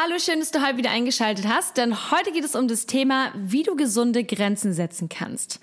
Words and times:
Hallo, 0.00 0.16
schön, 0.20 0.38
dass 0.38 0.52
du 0.52 0.64
heute 0.64 0.76
wieder 0.76 0.92
eingeschaltet 0.92 1.48
hast, 1.48 1.76
denn 1.76 2.12
heute 2.12 2.30
geht 2.30 2.44
es 2.44 2.54
um 2.54 2.68
das 2.68 2.86
Thema, 2.86 3.32
wie 3.34 3.64
du 3.64 3.74
gesunde 3.74 4.22
Grenzen 4.22 4.72
setzen 4.72 5.08
kannst. 5.08 5.58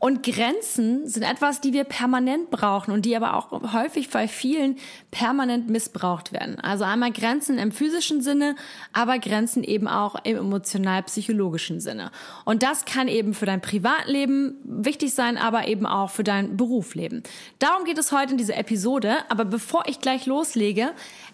Und 0.00 0.22
Grenzen 0.22 1.06
sind 1.06 1.24
etwas, 1.24 1.60
die 1.60 1.74
wir 1.74 1.84
permanent 1.84 2.50
brauchen 2.50 2.90
und 2.92 3.04
die 3.04 3.14
aber 3.14 3.34
auch 3.36 3.74
häufig 3.74 4.08
bei 4.08 4.28
vielen 4.28 4.76
permanent 5.10 5.68
missbraucht 5.68 6.32
werden. 6.32 6.58
Also 6.58 6.84
einmal 6.84 7.12
Grenzen 7.12 7.58
im 7.58 7.70
physischen 7.70 8.22
Sinne, 8.22 8.56
aber 8.94 9.18
Grenzen 9.18 9.62
eben 9.62 9.86
auch 9.86 10.16
im 10.24 10.38
emotional-psychologischen 10.38 11.80
Sinne. 11.80 12.10
Und 12.46 12.62
das 12.62 12.86
kann 12.86 13.08
eben 13.08 13.34
für 13.34 13.44
dein 13.44 13.60
Privatleben 13.60 14.56
wichtig 14.64 15.12
sein, 15.12 15.36
aber 15.36 15.68
eben 15.68 15.84
auch 15.84 16.08
für 16.08 16.24
dein 16.24 16.56
Berufsleben. 16.56 17.22
Darum 17.58 17.84
geht 17.84 17.98
es 17.98 18.10
heute 18.10 18.32
in 18.32 18.38
dieser 18.38 18.56
Episode. 18.56 19.18
Aber 19.28 19.44
bevor 19.44 19.84
ich 19.86 20.00
gleich 20.00 20.24
loslege, 20.24 20.92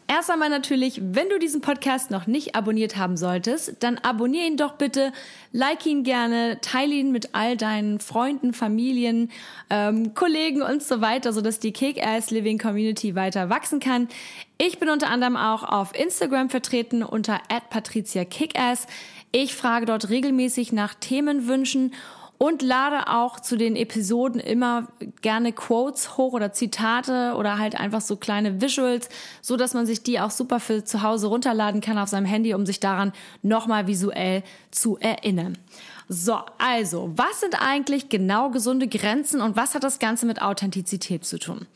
Erst 0.09 0.31
einmal 0.31 0.51
natürlich, 0.51 1.01
wenn 1.03 1.29
du 1.29 1.39
diesen 1.41 1.61
Podcast 1.61 2.13
noch 2.13 2.29
nicht 2.29 2.55
abonniert 2.55 2.97
haben 2.97 3.17
solltest, 3.17 3.83
dann 3.83 3.99
abonniere 3.99 4.47
ihn 4.47 4.57
doch 4.57 4.75
bitte, 4.75 5.13
like 5.51 5.85
ihn 5.85 6.05
gerne, 6.05 6.59
teile 6.61 6.95
ihn 6.95 7.11
mit 7.11 7.35
all 7.35 7.57
deinen 7.57 7.99
Freunden, 7.99 8.53
Familien, 8.57 9.31
ähm, 9.71 10.15
Kollegen 10.15 10.63
und 10.63 10.83
so 10.83 11.01
weiter, 11.01 11.33
sodass 11.33 11.61
die 11.61 11.73
Kick-Ass 11.73 12.31
Living 12.31 12.59
Community 12.59 13.15
weiter 13.15 13.49
wachsen 13.49 13.79
kann. 13.79 14.09
Ich 14.59 14.79
bin 14.79 14.89
unter 14.89 15.09
anderem 15.09 15.37
auch 15.37 15.63
auf 15.63 15.95
Instagram 15.95 16.51
vertreten 16.51 17.03
unter 17.03 17.41
@patricia_kickass. 17.71 18.87
Ich 19.31 19.55
frage 19.55 19.87
dort 19.87 20.09
regelmäßig 20.09 20.73
nach 20.73 20.95
Themenwünschen 20.95 21.93
und 22.39 22.63
lade 22.63 23.09
auch 23.09 23.41
zu 23.41 23.57
den 23.57 23.77
Episoden 23.77 24.41
immer 24.41 24.89
gerne 25.23 25.53
Quotes 25.53 26.17
hoch 26.17 26.33
oder 26.33 26.53
Zitate 26.53 27.35
oder 27.37 27.59
halt 27.59 27.79
einfach 27.79 28.01
so 28.01 28.17
kleine 28.17 28.61
Visuals, 28.61 29.09
so 29.41 29.57
dass 29.57 29.75
man 29.75 29.87
sich 29.87 30.03
die 30.03 30.21
auch 30.21 30.31
super 30.31 30.61
für 30.61 30.85
zu 30.85 31.03
Hause 31.03 31.29
runterladen 31.29 31.81
kann 31.81 31.99
auf 31.99 32.09
seinem 32.09 32.27
Handy, 32.27 32.55
um 32.55 32.67
sich 32.67 32.81
daran 32.81 33.13
nochmal 33.43 33.87
visuell 33.87 34.43
zu 34.71 34.99
erinnern. 34.99 35.57
So, 36.09 36.39
also, 36.59 37.11
was 37.17 37.41
sind 37.41 37.61
eigentlich 37.61 38.09
genau 38.09 38.51
gesunde 38.51 38.87
Grenzen 38.87 39.41
und 39.41 39.57
was 39.57 39.75
hat 39.75 39.83
das 39.83 39.99
Ganze 39.99 40.27
mit 40.27 40.41
Authentizität 40.41 41.25
zu 41.25 41.39
tun? 41.39 41.67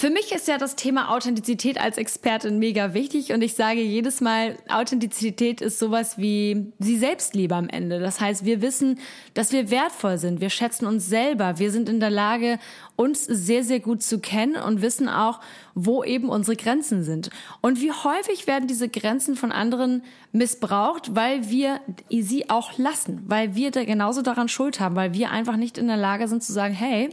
Für 0.00 0.08
mich 0.08 0.32
ist 0.32 0.48
ja 0.48 0.56
das 0.56 0.76
Thema 0.76 1.14
Authentizität 1.14 1.78
als 1.78 1.98
Expertin 1.98 2.58
mega 2.58 2.94
wichtig 2.94 3.34
und 3.34 3.42
ich 3.42 3.52
sage 3.52 3.82
jedes 3.82 4.22
Mal, 4.22 4.56
Authentizität 4.70 5.60
ist 5.60 5.78
sowas 5.78 6.16
wie 6.16 6.72
sie 6.78 6.96
Selbstliebe 6.96 7.54
am 7.54 7.68
Ende. 7.68 8.00
Das 8.00 8.18
heißt, 8.18 8.46
wir 8.46 8.62
wissen, 8.62 8.98
dass 9.34 9.52
wir 9.52 9.70
wertvoll 9.70 10.16
sind, 10.16 10.40
wir 10.40 10.48
schätzen 10.48 10.86
uns 10.86 11.06
selber, 11.06 11.58
wir 11.58 11.70
sind 11.70 11.90
in 11.90 12.00
der 12.00 12.08
Lage, 12.08 12.58
uns 12.96 13.26
sehr, 13.26 13.62
sehr 13.62 13.80
gut 13.80 14.02
zu 14.02 14.20
kennen 14.20 14.56
und 14.56 14.80
wissen 14.80 15.06
auch, 15.06 15.38
wo 15.74 16.02
eben 16.02 16.30
unsere 16.30 16.56
Grenzen 16.56 17.04
sind. 17.04 17.28
Und 17.60 17.82
wie 17.82 17.92
häufig 17.92 18.46
werden 18.46 18.68
diese 18.68 18.88
Grenzen 18.88 19.36
von 19.36 19.52
anderen 19.52 20.02
missbraucht, 20.32 21.14
weil 21.14 21.50
wir 21.50 21.78
sie 22.08 22.48
auch 22.48 22.78
lassen, 22.78 23.22
weil 23.26 23.54
wir 23.54 23.70
da 23.70 23.84
genauso 23.84 24.22
daran 24.22 24.48
schuld 24.48 24.80
haben, 24.80 24.96
weil 24.96 25.12
wir 25.12 25.30
einfach 25.30 25.58
nicht 25.58 25.76
in 25.76 25.88
der 25.88 25.98
Lage 25.98 26.26
sind 26.26 26.42
zu 26.42 26.54
sagen, 26.54 26.72
hey, 26.72 27.10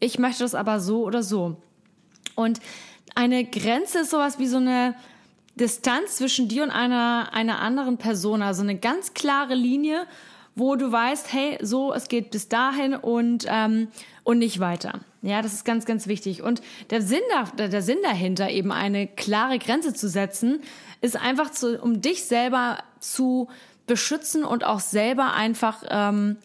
ich 0.00 0.18
möchte 0.18 0.44
das 0.44 0.54
aber 0.54 0.80
so 0.80 1.02
oder 1.02 1.22
so. 1.22 1.56
Und 2.36 2.60
eine 3.16 3.44
Grenze 3.44 4.00
ist 4.00 4.10
sowas 4.10 4.38
wie 4.38 4.46
so 4.46 4.58
eine 4.58 4.94
Distanz 5.56 6.16
zwischen 6.16 6.48
dir 6.48 6.62
und 6.62 6.70
einer, 6.70 7.30
einer 7.32 7.60
anderen 7.60 7.96
Person, 7.96 8.42
also 8.42 8.62
eine 8.62 8.76
ganz 8.76 9.14
klare 9.14 9.54
Linie, 9.54 10.06
wo 10.54 10.76
du 10.76 10.92
weißt, 10.92 11.32
hey, 11.32 11.58
so, 11.60 11.92
es 11.92 12.08
geht 12.08 12.30
bis 12.30 12.48
dahin 12.48 12.94
und, 12.94 13.46
ähm, 13.48 13.88
und 14.22 14.38
nicht 14.38 14.60
weiter. 14.60 15.00
Ja, 15.22 15.42
das 15.42 15.52
ist 15.52 15.64
ganz, 15.64 15.86
ganz 15.86 16.06
wichtig. 16.06 16.42
Und 16.42 16.62
der 16.90 17.02
Sinn, 17.02 17.20
da, 17.56 17.66
der 17.66 17.82
Sinn 17.82 17.98
dahinter, 18.02 18.48
eben 18.50 18.70
eine 18.70 19.06
klare 19.06 19.58
Grenze 19.58 19.92
zu 19.92 20.08
setzen, 20.08 20.60
ist 21.00 21.16
einfach 21.16 21.50
zu, 21.50 21.80
um 21.80 22.00
dich 22.00 22.24
selber 22.24 22.78
zu 23.00 23.48
beschützen 23.86 24.44
und 24.44 24.64
auch 24.64 24.80
selber 24.80 25.34
einfach 25.34 25.82
ähm, 25.88 26.36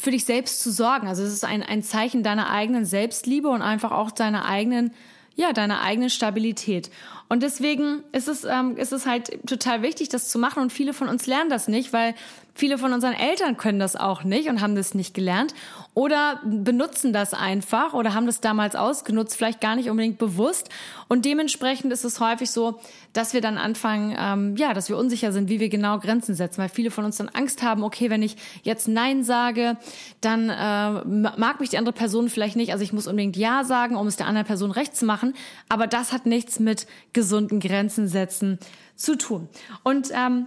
für 0.00 0.10
dich 0.10 0.24
selbst 0.24 0.62
zu 0.62 0.70
sorgen. 0.70 1.08
Also 1.08 1.22
es 1.22 1.32
ist 1.32 1.44
ein, 1.44 1.62
ein 1.62 1.82
Zeichen 1.82 2.22
deiner 2.22 2.50
eigenen 2.50 2.84
Selbstliebe 2.84 3.48
und 3.48 3.62
einfach 3.62 3.90
auch 3.90 4.10
deiner 4.10 4.44
eigenen, 4.44 4.92
ja, 5.34 5.52
deiner 5.52 5.82
eigenen 5.82 6.10
Stabilität. 6.10 6.90
Und 7.28 7.42
deswegen 7.42 8.02
ist 8.12 8.28
es, 8.28 8.44
ähm, 8.44 8.76
ist 8.76 8.92
es 8.92 9.06
halt 9.06 9.46
total 9.46 9.82
wichtig, 9.82 10.08
das 10.08 10.28
zu 10.28 10.38
machen. 10.38 10.62
Und 10.62 10.72
viele 10.72 10.92
von 10.92 11.08
uns 11.08 11.26
lernen 11.26 11.48
das 11.48 11.68
nicht, 11.68 11.92
weil 11.92 12.14
viele 12.54 12.78
von 12.78 12.92
unseren 12.92 13.14
Eltern 13.14 13.56
können 13.56 13.78
das 13.78 13.96
auch 13.96 14.24
nicht 14.24 14.48
und 14.48 14.60
haben 14.60 14.74
das 14.74 14.94
nicht 14.94 15.14
gelernt 15.14 15.54
oder 15.94 16.40
benutzen 16.44 17.12
das 17.12 17.34
einfach 17.34 17.94
oder 17.94 18.14
haben 18.14 18.26
das 18.26 18.40
damals 18.40 18.76
ausgenutzt, 18.76 19.36
vielleicht 19.36 19.60
gar 19.60 19.76
nicht 19.76 19.90
unbedingt 19.90 20.18
bewusst. 20.18 20.68
Und 21.08 21.24
dementsprechend 21.24 21.92
ist 21.92 22.04
es 22.04 22.20
häufig 22.20 22.50
so, 22.50 22.80
dass 23.12 23.34
wir 23.34 23.40
dann 23.40 23.58
anfangen, 23.58 24.16
ähm, 24.18 24.56
ja, 24.56 24.72
dass 24.72 24.88
wir 24.88 24.96
unsicher 24.96 25.32
sind, 25.32 25.48
wie 25.48 25.58
wir 25.58 25.68
genau 25.68 25.98
Grenzen 25.98 26.34
setzen, 26.34 26.58
weil 26.58 26.68
viele 26.68 26.90
von 26.90 27.04
uns 27.04 27.16
dann 27.16 27.28
Angst 27.28 27.62
haben, 27.62 27.82
okay, 27.82 28.08
wenn 28.08 28.22
ich 28.22 28.36
jetzt 28.62 28.86
Nein 28.86 29.24
sage, 29.24 29.76
dann 30.20 30.48
äh, 30.48 31.36
mag 31.38 31.60
mich 31.60 31.70
die 31.70 31.78
andere 31.78 31.94
Person 31.94 32.28
vielleicht 32.28 32.56
nicht, 32.56 32.72
also 32.72 32.84
ich 32.84 32.92
muss 32.92 33.06
unbedingt 33.06 33.36
Ja 33.36 33.64
sagen, 33.64 33.96
um 33.96 34.06
es 34.06 34.16
der 34.16 34.26
anderen 34.26 34.46
Person 34.46 34.70
recht 34.70 34.96
zu 34.96 35.04
machen. 35.04 35.34
Aber 35.68 35.86
das 35.86 36.12
hat 36.12 36.26
nichts 36.26 36.60
mit 36.60 36.86
gesunden 37.12 37.58
Grenzen 37.58 38.06
setzen 38.06 38.58
zu 38.94 39.16
tun. 39.16 39.48
Und 39.82 40.10
ähm, 40.14 40.46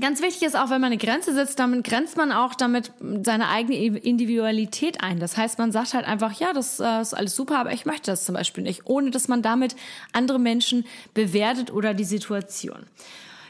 Ganz 0.00 0.22
wichtig 0.22 0.42
ist 0.42 0.56
auch, 0.56 0.70
wenn 0.70 0.80
man 0.80 0.92
eine 0.92 0.98
Grenze 0.98 1.34
setzt, 1.34 1.58
damit 1.58 1.84
grenzt 1.84 2.16
man 2.16 2.30
auch 2.30 2.54
damit 2.54 2.92
seine 3.22 3.48
eigene 3.48 3.76
Individualität 3.76 5.02
ein. 5.02 5.18
Das 5.18 5.36
heißt, 5.36 5.58
man 5.58 5.72
sagt 5.72 5.94
halt 5.94 6.06
einfach, 6.06 6.32
ja, 6.38 6.52
das 6.52 6.78
äh, 6.78 7.00
ist 7.00 7.14
alles 7.14 7.34
super, 7.34 7.58
aber 7.58 7.72
ich 7.72 7.86
möchte 7.86 8.10
das 8.10 8.24
zum 8.24 8.34
Beispiel 8.34 8.62
nicht, 8.62 8.82
ohne 8.84 9.10
dass 9.10 9.28
man 9.28 9.42
damit 9.42 9.74
andere 10.12 10.38
Menschen 10.38 10.84
bewertet 11.14 11.72
oder 11.72 11.94
die 11.94 12.04
Situation. 12.04 12.86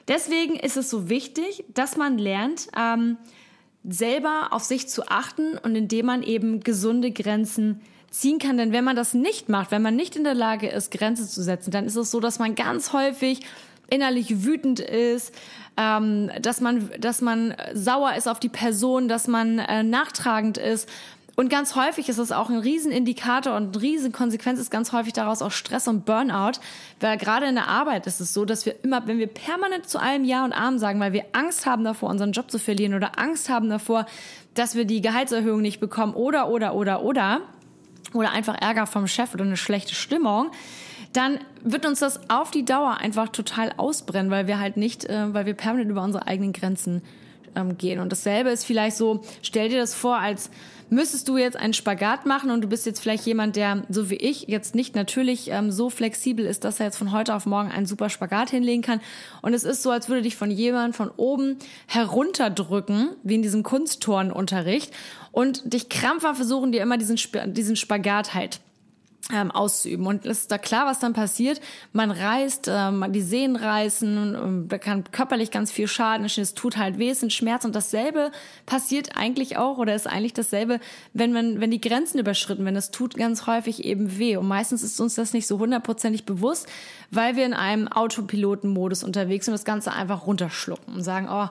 Deswegen 0.07 0.57
ist 0.57 0.77
es 0.77 0.89
so 0.89 1.11
wichtig, 1.11 1.65
dass 1.75 1.97
man 1.97 2.17
lernt, 2.17 2.69
ähm, 2.77 3.19
selber 3.87 4.49
auf 4.51 4.65
sich 4.65 4.89
zu 4.89 5.09
achten 5.09 5.59
und 5.59 5.77
indem 5.77 6.07
man 6.07 6.23
eben 6.23 6.61
gesunde 6.61 7.11
Grenzen 7.11 7.81
ziehen 8.11 8.39
kann. 8.39 8.57
Denn 8.57 8.73
wenn 8.73 8.85
man 8.85 8.97
das 8.97 9.13
nicht 9.13 9.49
macht, 9.49 9.71
wenn 9.71 9.83
man 9.83 9.97
nicht 9.97 10.17
in 10.17 10.25
der 10.25 10.35
Lage 10.35 10.69
ist, 10.69 10.91
Grenzen 10.91 11.29
zu 11.29 11.43
setzen, 11.43 11.71
dann 11.71 11.85
ist 11.85 11.97
es 11.97 12.11
so, 12.11 12.21
dass 12.21 12.39
man 12.39 12.55
ganz 12.55 12.93
häufig 12.93 13.41
innerlich 13.91 14.45
wütend 14.45 14.81
ist, 14.81 15.35
ähm, 15.77 16.31
dass 16.41 16.61
man, 16.61 16.91
dass 16.99 17.21
man 17.21 17.55
sauer 17.73 18.15
ist 18.15 18.29
auf 18.29 18.41
die 18.41 18.49
Person, 18.49 19.09
dass 19.09 19.29
man 19.29 19.59
äh, 19.59 19.83
nachtragend 19.83 20.59
ist. 20.59 20.89
Und 21.37 21.51
ganz 21.51 21.77
häufig 21.77 22.09
ist 22.09 22.19
es 22.19 22.33
auch 22.33 22.51
ein 22.51 22.59
Riesenindikator 22.59 23.55
und 23.55 23.77
eine 23.77 23.81
Riesenkonsequenz 23.81 24.59
ist 24.59 24.73
ganz 24.73 24.91
häufig 24.91 25.13
daraus 25.13 25.41
auch 25.41 25.53
Stress 25.53 25.87
und 25.87 26.05
Burnout. 26.05 26.59
Weil 26.99 27.17
gerade 27.17 27.47
in 27.47 27.55
der 27.55 27.69
Arbeit 27.69 28.09
ist 28.09 28.19
es 28.19 28.35
so, 28.35 28.45
dass 28.45 28.67
wir 28.67 28.75
immer, 28.83 29.07
wenn 29.07 29.19
wir 29.19 29.29
permanent 29.29 29.89
zu 29.89 30.01
allem 30.01 30.25
Ja 30.25 30.45
und 30.45 30.53
Arm 30.53 30.79
sagen, 30.79 30.99
weil 30.99 31.13
wir 31.13 31.27
Angst 31.35 31.65
haben 31.65 31.85
davor, 31.85 32.11
unseren 32.11 32.33
Job 32.33 32.51
zu 32.51 32.59
verlieren 32.59 32.95
oder 32.95 33.21
Angst 33.21 33.49
haben 33.49 33.69
davor, 33.69 34.07
dass 34.55 34.75
wir 34.75 34.85
die 34.85 35.01
Gehaltserhöhung 35.01 35.63
nicht 35.63 35.79
bekommen 35.79 36.13
oder, 36.15 36.49
oder, 36.49 36.75
oder, 36.75 37.05
oder, 37.05 37.43
oder 38.15 38.33
einfach 38.33 38.61
Ärger 38.61 38.89
vom 38.89 39.07
Chef 39.07 39.33
oder 39.33 39.45
eine 39.45 39.57
schlechte 39.57 39.95
Stimmung, 39.95 40.51
dann 41.13 41.39
wird 41.63 41.87
uns 41.87 42.01
das 42.01 42.21
auf 42.29 42.51
die 42.51 42.65
Dauer 42.65 42.99
einfach 42.99 43.29
total 43.29 43.73
ausbrennen, 43.77 44.31
weil 44.31 44.47
wir 44.47 44.59
halt 44.59 44.77
nicht, 44.77 45.05
äh, 45.05 45.33
weil 45.33 45.47
wir 45.47 45.55
permanent 45.55 45.91
über 45.91 46.03
unsere 46.03 46.27
eigenen 46.27 46.53
Grenzen 46.53 47.03
ähm, 47.57 47.79
gehen. 47.79 48.01
Und 48.01 48.13
dasselbe 48.13 48.51
ist 48.51 48.65
vielleicht 48.65 48.97
so, 48.97 49.23
stell 49.43 49.69
dir 49.69 49.79
das 49.79 49.95
vor, 49.95 50.19
als 50.19 50.51
müsstest 50.91 51.29
du 51.29 51.37
jetzt 51.37 51.57
einen 51.57 51.75
Spagat 51.75 52.27
machen 52.27 52.51
und 52.51 52.63
du 52.63 52.69
bist 52.69 52.87
jetzt 52.87 53.01
vielleicht 53.01 53.27
jemand, 53.27 53.57
der, 53.57 53.83
so 53.89 54.11
wie 54.11 54.17
ich, 54.17 54.49
jetzt 54.49 54.75
nicht 54.75 54.95
natürlich 54.95 55.51
ähm, 55.51 55.71
so 55.71 55.91
flexibel 55.91 56.47
ist, 56.47 56.65
dass 56.65 56.81
er 56.81 56.87
jetzt 56.87 56.97
von 56.97 57.13
heute 57.13 57.35
auf 57.35 57.47
morgen 57.47 57.71
einen 57.71 57.87
super 57.87 58.09
Spagat 58.09 58.51
hinlegen 58.51 58.83
kann. 58.83 59.01
Und 59.43 59.55
es 59.55 59.65
ist 59.65 59.83
so, 59.83 59.91
als 59.91 60.09
würde 60.09 60.23
dich 60.23 60.37
von 60.37 60.51
jemand 60.51 60.97
von 60.97 61.11
oben 61.17 61.59
herunterdrücken, 61.87 63.11
wie 63.23 63.35
in 63.35 63.43
diesem 63.43 63.63
Kunstturnunterricht, 63.63 64.93
und 65.31 65.73
dich 65.73 65.89
krampfhaft 65.89 66.37
versuchen, 66.37 66.73
dir 66.73 66.83
immer 66.83 66.99
diesen, 66.99 67.19
diesen 67.53 67.77
Spagat 67.77 68.35
halt 68.35 68.61
ähm, 69.33 69.51
auszuüben. 69.51 70.07
Und 70.07 70.25
es 70.25 70.41
ist 70.41 70.51
da 70.51 70.59
klar, 70.59 70.87
was 70.87 71.01
dann 71.01 71.13
passiert. 71.13 71.61
Man 71.93 72.11
reißt, 72.11 72.69
ähm, 72.73 73.05
die 73.11 73.21
Sehnen 73.21 73.57
reißen, 73.57 74.35
ähm, 74.35 74.69
da 74.69 74.79
kann 74.79 75.05
körperlich 75.05 75.51
ganz 75.51 75.71
viel 75.71 75.87
Schaden 75.87 76.23
entstehen. 76.23 76.45
Es 76.45 76.55
tut 76.55 76.77
halt 76.77 76.99
weh, 76.99 77.11
es 77.11 77.23
ist 77.23 77.33
Schmerz. 77.35 77.65
Und 77.65 77.75
dasselbe 77.75 78.31
passiert 78.65 79.17
eigentlich 79.17 79.57
auch 79.57 79.79
oder 79.79 79.95
ist 79.95 80.07
eigentlich 80.07 80.33
dasselbe, 80.33 80.81
wenn 81.13 81.33
man, 81.33 81.61
wenn 81.61 81.71
die 81.71 81.81
Grenzen 81.81 82.19
überschritten 82.19 82.65
werden. 82.65 82.75
Das 82.75 82.91
tut 82.91 83.17
ganz 83.17 83.47
häufig 83.47 83.85
eben 83.85 84.19
weh. 84.19 84.37
Und 84.37 84.49
meistens 84.49 84.83
ist 84.83 85.01
uns 85.01 85.15
das 85.15 85.33
nicht 85.33 85.47
so 85.47 85.59
hundertprozentig 85.59 86.25
bewusst, 86.25 86.67
weil 87.11 87.37
wir 87.37 87.45
in 87.45 87.55
einem 87.55 87.89
Autopilotenmodus 87.89 89.05
unterwegs 89.05 89.45
sind 89.45 89.53
und 89.53 89.59
das 89.59 89.65
Ganze 89.65 89.93
einfach 89.93 90.27
runterschlucken 90.27 90.95
und 90.95 91.03
sagen, 91.03 91.29
oh, 91.31 91.49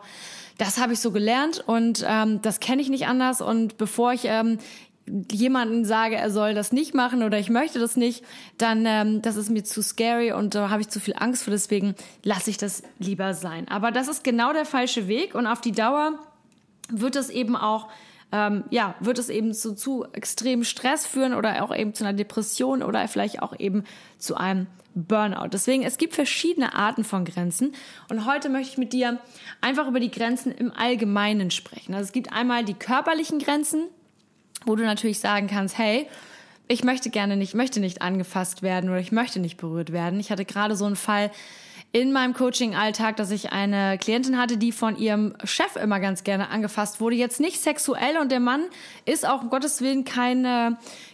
das 0.58 0.80
habe 0.80 0.94
ich 0.94 1.00
so 1.00 1.12
gelernt 1.12 1.64
und 1.66 2.04
ähm, 2.08 2.42
das 2.42 2.60
kenne 2.60 2.82
ich 2.82 2.90
nicht 2.90 3.08
anders. 3.08 3.42
Und 3.42 3.78
bevor 3.78 4.14
ich 4.14 4.26
ähm, 4.26 4.58
jemanden 5.32 5.86
sage, 5.86 6.16
er 6.16 6.30
soll 6.30 6.54
das 6.54 6.72
nicht 6.72 6.94
machen 6.94 7.24
oder 7.24 7.40
ich 7.40 7.50
möchte 7.50 7.80
das 7.80 7.96
nicht, 7.96 8.24
dann 8.58 8.86
ähm, 8.86 9.22
das 9.22 9.36
ist 9.36 9.50
mir 9.50 9.64
zu 9.64 9.82
scary 9.82 10.32
und 10.32 10.56
da 10.56 10.70
habe 10.70 10.82
ich 10.82 10.90
zu 10.90 11.00
viel 11.00 11.16
Angst 11.18 11.44
vor, 11.44 11.52
deswegen 11.52 11.96
lasse 12.24 12.50
ich 12.50 12.58
das 12.58 12.84
lieber 13.00 13.34
sein. 13.34 13.68
Aber 13.70 13.92
das 13.92 14.08
ist 14.08 14.24
genau 14.24 14.54
der 14.54 14.66
falsche 14.66 15.08
Weg 15.08 15.36
und 15.36 15.48
auf 15.48 15.62
die 15.62 15.72
Dauer 15.72 16.14
wird 16.90 17.16
es 17.16 17.30
eben 17.30 17.56
auch 17.56 17.90
ähm, 18.32 18.66
ja, 18.70 18.96
wird 19.00 19.20
es 19.20 19.30
eben 19.30 19.54
zu, 19.54 19.74
zu 19.74 20.06
extremem 20.12 20.66
Stress 20.66 21.06
führen 21.06 21.34
oder 21.34 21.64
auch 21.64 21.74
eben 21.74 21.94
zu 21.94 22.04
einer 22.04 22.12
Depression 22.18 22.84
oder 22.84 23.08
vielleicht 23.08 23.42
auch 23.42 23.58
eben 23.58 23.86
zu 24.18 24.36
einem 24.36 24.68
Burnout. 24.96 25.50
Deswegen, 25.54 25.84
es 25.84 25.98
gibt 25.98 26.14
verschiedene 26.16 26.74
Arten 26.74 27.04
von 27.04 27.24
Grenzen. 27.24 27.74
Und 28.10 28.26
heute 28.26 28.50
möchte 28.50 28.72
ich 28.72 28.78
mit 28.78 28.94
dir 28.94 29.20
einfach 29.62 29.88
über 29.88 30.00
die 30.00 30.12
Grenzen 30.12 30.52
im 30.52 30.74
Allgemeinen 30.74 31.52
sprechen. 31.52 31.94
Also 31.94 32.08
es 32.08 32.12
gibt 32.12 32.34
einmal 32.34 32.66
die 32.66 32.74
körperlichen 32.74 33.40
Grenzen, 33.40 33.84
wo 34.68 34.76
du 34.76 34.84
natürlich 34.84 35.20
sagen 35.20 35.48
kannst, 35.48 35.78
hey, 35.78 36.08
ich 36.68 36.84
möchte 36.84 37.10
gerne 37.10 37.38
nicht, 37.38 37.56
möchte 37.56 37.80
nicht 37.80 38.02
angefasst 38.02 38.62
werden 38.62 38.90
oder 38.90 39.00
ich 39.00 39.12
möchte 39.12 39.40
nicht 39.40 39.58
berührt 39.58 39.92
werden. 39.92 40.20
Ich 40.20 40.32
hatte 40.32 40.46
gerade 40.46 40.76
so 40.76 40.86
einen 40.86 40.98
Fall 40.98 41.32
in 41.94 42.12
meinem 42.12 42.34
Coaching-Alltag, 42.34 43.16
dass 43.16 43.32
ich 43.32 43.54
eine 43.54 43.98
Klientin 43.98 44.38
hatte, 44.38 44.58
die 44.58 44.74
von 44.74 44.98
ihrem 44.98 45.34
Chef 45.46 45.78
immer 45.78 46.00
ganz 46.00 46.26
gerne 46.26 46.50
angefasst 46.50 47.00
wurde. 47.00 47.16
Jetzt 47.16 47.40
nicht 47.40 47.62
sexuell 47.62 48.18
und 48.18 48.32
der 48.32 48.42
Mann 48.42 48.66
ist 49.06 49.28
auch 49.28 49.44
um 49.44 49.50
Gottes 49.50 49.82
Willen 49.82 50.04
kein, 50.04 50.44
äh, 50.44 50.72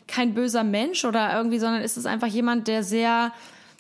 kein 0.08 0.34
böser 0.34 0.64
Mensch 0.64 1.06
oder 1.06 1.36
irgendwie, 1.38 1.60
sondern 1.60 1.84
ist 1.84 1.98
es 1.98 2.08
einfach 2.08 2.28
jemand, 2.28 2.68
der 2.68 2.84
sehr 2.84 3.32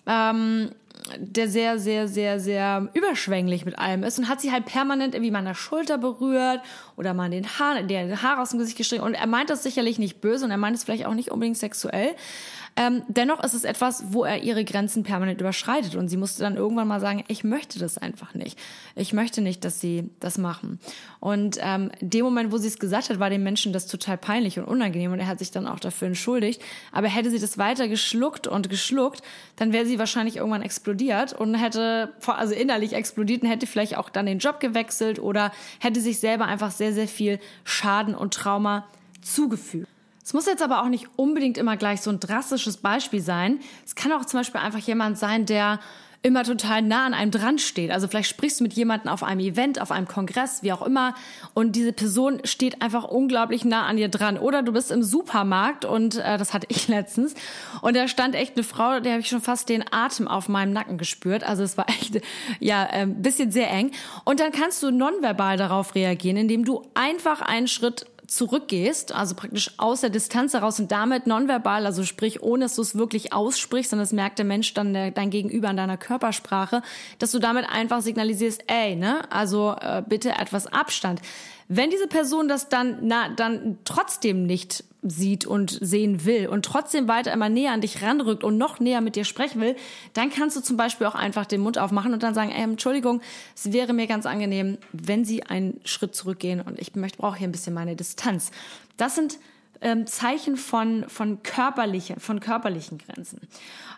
ähm, 0.05 0.69
der 1.17 1.49
sehr, 1.49 1.79
sehr, 1.79 2.07
sehr, 2.07 2.39
sehr 2.39 2.89
überschwänglich 2.93 3.65
mit 3.65 3.77
allem 3.77 4.03
ist 4.03 4.19
und 4.19 4.29
hat 4.29 4.41
sie 4.41 4.51
halt 4.51 4.65
permanent 4.65 5.15
irgendwie 5.15 5.31
mal 5.31 5.55
Schulter 5.55 5.97
berührt 5.97 6.61
oder 6.95 7.13
mal 7.13 7.29
den 7.29 7.45
Haar, 7.59 7.83
der 7.83 8.21
Haar 8.21 8.41
aus 8.41 8.51
dem 8.51 8.59
Gesicht 8.59 8.77
gestrichen. 8.77 9.03
Und 9.03 9.13
er 9.13 9.27
meint 9.27 9.49
das 9.49 9.63
sicherlich 9.63 9.99
nicht 9.99 10.21
böse 10.21 10.45
und 10.45 10.51
er 10.51 10.57
meint 10.57 10.75
es 10.75 10.83
vielleicht 10.83 11.05
auch 11.05 11.13
nicht 11.13 11.31
unbedingt 11.31 11.57
sexuell. 11.57 12.15
Ähm, 12.75 13.03
dennoch 13.07 13.43
ist 13.43 13.53
es 13.53 13.65
etwas, 13.65 14.05
wo 14.09 14.23
er 14.23 14.41
ihre 14.41 14.65
Grenzen 14.65 15.03
permanent 15.03 15.39
überschreitet 15.39 15.95
und 15.95 16.07
sie 16.07 16.17
musste 16.17 16.41
dann 16.41 16.55
irgendwann 16.55 16.87
mal 16.87 16.99
sagen, 16.99 17.23
ich 17.27 17.43
möchte 17.43 17.77
das 17.77 17.99
einfach 17.99 18.33
nicht. 18.33 18.57
Ich 18.95 19.13
möchte 19.13 19.41
nicht, 19.41 19.63
dass 19.63 19.79
sie 19.79 20.09
das 20.19 20.39
machen. 20.39 20.79
Und 21.19 21.57
ähm, 21.61 21.91
dem 22.01 22.25
Moment, 22.25 22.51
wo 22.51 22.57
sie 22.57 22.67
es 22.67 22.79
gesagt 22.79 23.09
hat, 23.09 23.19
war 23.19 23.29
dem 23.29 23.43
Menschen 23.43 23.73
das 23.73 23.85
total 23.85 24.17
peinlich 24.17 24.57
und 24.57 24.65
unangenehm 24.65 25.11
und 25.11 25.19
er 25.19 25.27
hat 25.27 25.39
sich 25.39 25.51
dann 25.51 25.67
auch 25.67 25.79
dafür 25.79 26.07
entschuldigt. 26.07 26.61
Aber 26.91 27.07
hätte 27.07 27.29
sie 27.29 27.39
das 27.39 27.59
weiter 27.59 27.87
geschluckt 27.87 28.47
und 28.47 28.69
geschluckt, 28.69 29.21
dann 29.55 29.71
wäre 29.71 29.85
sie 29.85 29.99
wahrscheinlich 29.99 30.37
irgendwann 30.37 30.63
explodiert 30.63 31.33
und 31.33 31.53
hätte, 31.53 32.13
also 32.25 32.55
innerlich 32.55 32.93
explodiert 32.93 33.43
und 33.43 33.49
hätte 33.49 33.67
vielleicht 33.67 33.97
auch 33.97 34.09
dann 34.09 34.25
den 34.25 34.39
Job 34.39 34.59
gewechselt 34.59 35.19
oder 35.19 35.51
hätte 35.79 36.01
sich 36.01 36.19
selber 36.19 36.45
einfach 36.45 36.71
sehr, 36.71 36.93
sehr 36.93 37.07
viel 37.07 37.39
Schaden 37.65 38.15
und 38.15 38.33
Trauma 38.33 38.87
zugefügt. 39.21 39.92
Es 40.23 40.33
muss 40.33 40.45
jetzt 40.45 40.63
aber 40.63 40.81
auch 40.81 40.89
nicht 40.89 41.07
unbedingt 41.17 41.57
immer 41.57 41.75
gleich 41.75 42.01
so 42.01 42.09
ein 42.09 42.19
drastisches 42.19 42.77
Beispiel 42.77 43.21
sein. 43.21 43.59
Es 43.85 43.95
kann 43.95 44.11
auch 44.13 44.25
zum 44.25 44.39
Beispiel 44.39 44.61
einfach 44.61 44.79
jemand 44.79 45.17
sein, 45.17 45.45
der 45.45 45.79
immer 46.23 46.43
total 46.43 46.81
nah 46.81 47.05
an 47.05 47.13
einem 47.13 47.31
dran 47.31 47.59
steht. 47.59 47.91
Also 47.91 48.07
vielleicht 48.07 48.29
sprichst 48.29 48.61
du 48.61 48.63
mit 48.63 48.73
jemandem 48.73 49.11
auf 49.11 49.23
einem 49.23 49.41
Event, 49.41 49.81
auf 49.81 49.91
einem 49.91 50.07
Kongress, 50.07 50.63
wie 50.63 50.71
auch 50.71 50.81
immer, 50.81 51.13
und 51.53 51.75
diese 51.75 51.91
Person 51.91 52.39
steht 52.45 52.81
einfach 52.81 53.03
unglaublich 53.03 53.65
nah 53.65 53.85
an 53.85 53.97
dir 53.97 54.07
dran. 54.07 54.37
Oder 54.37 54.63
du 54.63 54.71
bist 54.71 54.89
im 54.89 55.03
Supermarkt 55.03 55.83
und 55.83 56.15
äh, 56.15 56.37
das 56.37 56.53
hatte 56.53 56.67
ich 56.69 56.87
letztens 56.87 57.35
und 57.81 57.95
da 57.97 58.07
stand 58.07 58.35
echt 58.35 58.55
eine 58.55 58.63
Frau, 58.63 59.01
der 59.01 59.11
habe 59.13 59.21
ich 59.21 59.27
schon 59.27 59.41
fast 59.41 59.67
den 59.67 59.83
Atem 59.91 60.29
auf 60.29 60.47
meinem 60.47 60.71
Nacken 60.71 60.97
gespürt. 60.97 61.43
Also 61.43 61.63
es 61.63 61.77
war 61.77 61.89
echt 61.89 62.21
ja 62.61 62.83
ein 62.83 63.11
äh, 63.11 63.15
bisschen 63.15 63.51
sehr 63.51 63.69
eng. 63.69 63.91
Und 64.23 64.39
dann 64.39 64.53
kannst 64.53 64.81
du 64.81 64.91
nonverbal 64.91 65.57
darauf 65.57 65.93
reagieren, 65.93 66.37
indem 66.37 66.63
du 66.63 66.83
einfach 66.93 67.41
einen 67.41 67.67
Schritt 67.67 68.05
zurückgehst, 68.27 69.13
also 69.13 69.35
praktisch 69.35 69.71
aus 69.77 70.01
der 70.01 70.09
Distanz 70.09 70.53
heraus 70.53 70.79
und 70.79 70.91
damit 70.91 71.27
nonverbal, 71.27 71.85
also 71.85 72.03
sprich, 72.03 72.41
ohne 72.41 72.65
dass 72.65 72.75
du 72.75 72.81
es 72.81 72.95
wirklich 72.95 73.33
aussprichst, 73.33 73.91
sondern 73.91 74.05
das 74.05 74.13
merkt 74.13 74.39
der 74.39 74.45
Mensch 74.45 74.73
dann 74.73 74.93
der, 74.93 75.11
dein 75.11 75.29
Gegenüber 75.29 75.69
an 75.69 75.77
deiner 75.77 75.97
Körpersprache, 75.97 76.81
dass 77.19 77.31
du 77.31 77.39
damit 77.39 77.65
einfach 77.69 78.01
signalisierst, 78.01 78.63
ey, 78.67 78.95
ne, 78.95 79.29
also 79.31 79.75
äh, 79.79 80.01
bitte 80.07 80.31
etwas 80.31 80.67
Abstand. 80.67 81.21
Wenn 81.75 81.89
diese 81.89 82.07
Person 82.07 82.47
das 82.47 82.69
dann, 82.69 82.99
na, 83.01 83.29
dann 83.29 83.79
trotzdem 83.83 84.45
nicht 84.45 84.83
sieht 85.01 85.47
und 85.47 85.71
sehen 85.81 86.23
will 86.23 86.47
und 86.47 86.63
trotzdem 86.65 87.07
weiter 87.07 87.33
immer 87.33 87.49
näher 87.49 87.71
an 87.71 87.81
dich 87.81 88.03
ranrückt 88.03 88.43
und 88.43 88.59
noch 88.59 88.79
näher 88.79 89.01
mit 89.01 89.15
dir 89.15 89.25
sprechen 89.25 89.59
will, 89.59 89.75
dann 90.13 90.29
kannst 90.29 90.55
du 90.55 90.61
zum 90.61 90.77
Beispiel 90.77 91.07
auch 91.07 91.15
einfach 91.15 91.47
den 91.47 91.61
Mund 91.61 91.79
aufmachen 91.79 92.13
und 92.13 92.21
dann 92.21 92.35
sagen, 92.35 92.51
ey, 92.51 92.61
Entschuldigung, 92.63 93.21
es 93.55 93.73
wäre 93.73 93.91
mir 93.91 94.05
ganz 94.05 94.27
angenehm, 94.27 94.77
wenn 94.91 95.25
Sie 95.25 95.43
einen 95.43 95.81
Schritt 95.83 96.13
zurückgehen 96.15 96.61
und 96.61 96.79
ich 96.79 96.95
möchte, 96.95 97.17
brauche 97.17 97.39
hier 97.39 97.47
ein 97.47 97.51
bisschen 97.51 97.73
meine 97.73 97.95
Distanz. 97.95 98.51
Das 98.97 99.15
sind 99.15 99.39
ähm, 99.81 100.05
Zeichen 100.05 100.57
von, 100.57 101.05
von 101.09 101.41
körperlichen, 101.41 102.19
von 102.19 102.39
körperlichen 102.39 102.99
Grenzen. 102.99 103.41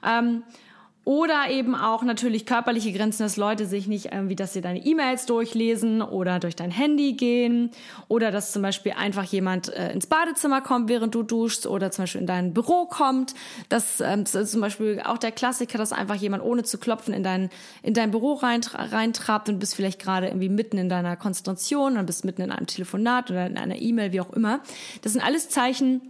Ähm, 0.02 0.44
oder 1.06 1.52
eben 1.52 1.76
auch 1.76 2.02
natürlich 2.02 2.48
körperliche 2.48 2.92
Grenzen, 2.92 3.22
dass 3.22 3.38
Leute 3.38 3.68
sich 3.68 3.88
nicht 3.88 4.12
irgendwie, 4.12 4.36
dass 4.36 4.54
sie 4.54 4.62
deine 4.62 4.84
E-Mails 4.84 5.28
durchlesen 5.28 6.02
oder 6.02 6.40
durch 6.40 6.56
dein 6.56 6.72
Handy 6.72 7.14
gehen 7.14 7.70
oder 8.08 8.32
dass 8.32 8.52
zum 8.52 8.64
Beispiel 8.64 8.94
einfach 8.94 9.24
jemand 9.24 9.72
äh, 9.72 9.94
ins 9.94 10.08
Badezimmer 10.08 10.62
kommt, 10.62 10.90
während 10.90 11.14
du 11.14 11.22
duschst 11.22 11.68
oder 11.68 11.92
zum 11.92 12.04
Beispiel 12.04 12.22
in 12.22 12.28
dein 12.28 12.54
Büro 12.56 12.88
kommt. 12.88 13.36
Das, 13.70 14.02
ähm, 14.02 14.24
das 14.24 14.34
ist 14.34 14.52
zum 14.52 14.62
Beispiel 14.62 15.00
auch 15.06 15.20
der 15.20 15.32
Klassiker, 15.32 15.78
dass 15.78 15.94
einfach 15.94 16.16
jemand 16.16 16.44
ohne 16.44 16.64
zu 16.64 16.80
klopfen 16.80 17.14
in 17.14 17.22
dein, 17.22 17.52
in 17.84 17.94
dein 17.94 18.10
Büro 18.10 18.34
reintrabt 18.34 19.48
und 19.48 19.60
bist 19.60 19.76
vielleicht 19.76 20.02
gerade 20.02 20.28
irgendwie 20.28 20.50
mitten 20.50 20.80
in 20.80 20.90
deiner 20.90 21.16
Konzentration 21.16 21.98
und 21.98 22.08
bist 22.08 22.26
mitten 22.26 22.42
in 22.42 22.52
einem 22.52 22.66
Telefonat 22.66 23.30
oder 23.30 23.46
in 23.46 23.60
einer 23.60 23.76
E-Mail, 23.76 24.12
wie 24.12 24.22
auch 24.22 24.34
immer. 24.34 24.62
Das 25.04 25.14
sind 25.14 25.24
alles 25.24 25.50
Zeichen 25.50 26.02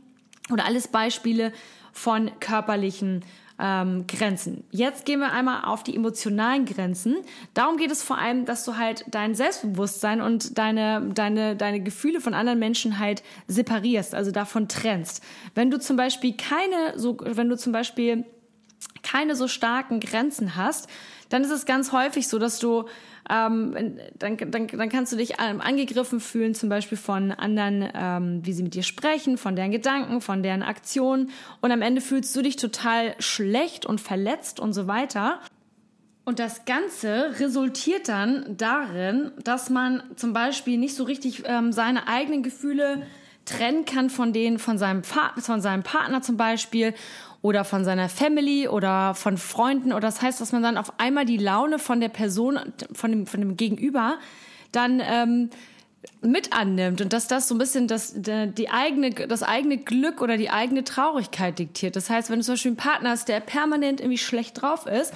oder 0.51 0.65
alles 0.65 0.87
Beispiele 0.87 1.51
von 1.91 2.31
körperlichen 2.39 3.25
ähm, 3.59 4.05
Grenzen. 4.07 4.63
Jetzt 4.71 5.05
gehen 5.05 5.19
wir 5.19 5.31
einmal 5.31 5.63
auf 5.65 5.83
die 5.83 5.95
emotionalen 5.95 6.65
Grenzen. 6.65 7.17
Darum 7.53 7.77
geht 7.77 7.91
es 7.91 8.03
vor 8.03 8.17
allem, 8.17 8.45
dass 8.45 8.65
du 8.65 8.77
halt 8.77 9.05
dein 9.07 9.35
Selbstbewusstsein 9.35 10.21
und 10.21 10.57
deine, 10.57 11.09
deine, 11.13 11.55
deine 11.55 11.81
Gefühle 11.81 12.21
von 12.21 12.33
anderen 12.33 12.59
Menschen 12.59 12.99
halt 12.99 13.23
separierst, 13.47 14.13
also 14.13 14.31
davon 14.31 14.67
trennst. 14.67 15.23
Wenn 15.53 15.71
du 15.71 15.79
zum 15.79 15.95
Beispiel 15.95 16.35
keine, 16.35 16.97
so, 16.97 17.17
wenn 17.21 17.49
du 17.49 17.57
zum 17.57 17.71
Beispiel 17.71 18.25
keine 19.03 19.35
so 19.35 19.47
starken 19.47 19.99
Grenzen 19.99 20.55
hast, 20.55 20.89
dann 21.29 21.43
ist 21.43 21.51
es 21.51 21.65
ganz 21.65 21.91
häufig 21.91 22.27
so, 22.27 22.39
dass 22.39 22.59
du 22.59 22.85
ähm, 23.29 23.97
dann, 24.19 24.37
dann, 24.37 24.67
dann 24.67 24.89
kannst 24.89 25.11
du 25.11 25.17
dich 25.17 25.33
ähm, 25.41 25.59
angegriffen 25.59 26.19
fühlen, 26.19 26.53
zum 26.53 26.69
Beispiel 26.69 26.97
von 26.97 27.31
anderen, 27.31 27.89
ähm, 27.93 28.39
wie 28.43 28.53
sie 28.53 28.63
mit 28.63 28.75
dir 28.75 28.83
sprechen, 28.83 29.37
von 29.37 29.55
deren 29.55 29.71
Gedanken, 29.71 30.21
von 30.21 30.43
deren 30.43 30.61
Aktionen. 30.61 31.31
Und 31.61 31.71
am 31.71 31.81
Ende 31.81 32.01
fühlst 32.01 32.35
du 32.35 32.41
dich 32.41 32.55
total 32.55 33.15
schlecht 33.19 33.85
und 33.85 33.99
verletzt 33.99 34.59
und 34.59 34.73
so 34.73 34.87
weiter. 34.87 35.39
Und 36.23 36.39
das 36.39 36.65
Ganze 36.65 37.35
resultiert 37.39 38.09
dann 38.09 38.57
darin, 38.57 39.31
dass 39.43 39.69
man 39.69 40.03
zum 40.15 40.33
Beispiel 40.33 40.77
nicht 40.77 40.95
so 40.95 41.03
richtig 41.03 41.43
ähm, 41.45 41.71
seine 41.71 42.07
eigenen 42.07 42.43
Gefühle 42.43 43.03
trennen 43.45 43.85
kann 43.85 44.09
von 44.09 44.33
denen 44.33 44.57
von 44.57 44.77
seinem, 44.77 45.03
von 45.03 45.61
seinem 45.61 45.83
Partner 45.83 46.21
zum 46.21 46.35
Beispiel 46.35 46.93
oder 47.45 47.63
von 47.63 47.85
seiner 47.85 48.09
Family 48.09 48.67
oder 48.67 49.13
von 49.13 49.37
Freunden. 49.37 49.93
Oder 49.93 50.07
das 50.07 50.19
heißt, 50.19 50.41
dass 50.41 50.51
man 50.51 50.63
dann 50.63 50.79
auf 50.79 50.93
einmal 50.97 51.25
die 51.25 51.37
Laune 51.37 51.77
von 51.77 51.99
der 51.99 52.09
Person, 52.09 52.57
von 52.91 53.11
dem, 53.11 53.27
von 53.27 53.39
dem 53.39 53.55
Gegenüber, 53.55 54.17
dann 54.71 54.99
ähm, 54.99 55.51
mit 56.21 56.53
annimmt 56.53 57.01
und 57.01 57.13
dass 57.13 57.27
das 57.27 57.47
so 57.47 57.53
ein 57.53 57.59
bisschen 57.59 57.87
das, 57.87 58.15
die 58.15 58.69
eigene, 58.71 59.11
das 59.11 59.43
eigene 59.43 59.77
Glück 59.77 60.23
oder 60.23 60.37
die 60.37 60.49
eigene 60.49 60.83
Traurigkeit 60.83 61.59
diktiert. 61.59 61.95
Das 61.95 62.09
heißt, 62.09 62.31
wenn 62.31 62.39
du 62.39 62.45
zum 62.45 62.53
Beispiel 62.53 62.69
einen 62.71 62.77
Partner 62.77 63.11
hast, 63.11 63.27
der 63.27 63.41
permanent 63.41 63.99
irgendwie 63.99 64.17
schlecht 64.17 64.59
drauf 64.59 64.87
ist 64.87 65.13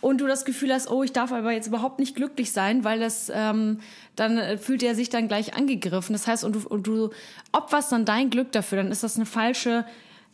und 0.00 0.20
du 0.20 0.26
das 0.26 0.44
Gefühl 0.44 0.74
hast, 0.74 0.90
oh, 0.90 1.04
ich 1.04 1.12
darf 1.12 1.30
aber 1.30 1.52
jetzt 1.52 1.68
überhaupt 1.68 2.00
nicht 2.00 2.16
glücklich 2.16 2.50
sein, 2.50 2.82
weil 2.82 2.98
das 2.98 3.30
ähm, 3.32 3.78
dann 4.16 4.58
fühlt 4.58 4.82
er 4.82 4.96
sich 4.96 5.10
dann 5.10 5.28
gleich 5.28 5.54
angegriffen. 5.54 6.12
Das 6.12 6.26
heißt, 6.26 6.42
und 6.42 6.56
du, 6.56 6.68
und 6.68 6.88
du 6.88 7.10
opferst 7.52 7.92
dann 7.92 8.04
dein 8.04 8.30
Glück 8.30 8.50
dafür, 8.50 8.78
dann 8.78 8.90
ist 8.90 9.04
das 9.04 9.14
eine 9.14 9.26
falsche 9.26 9.84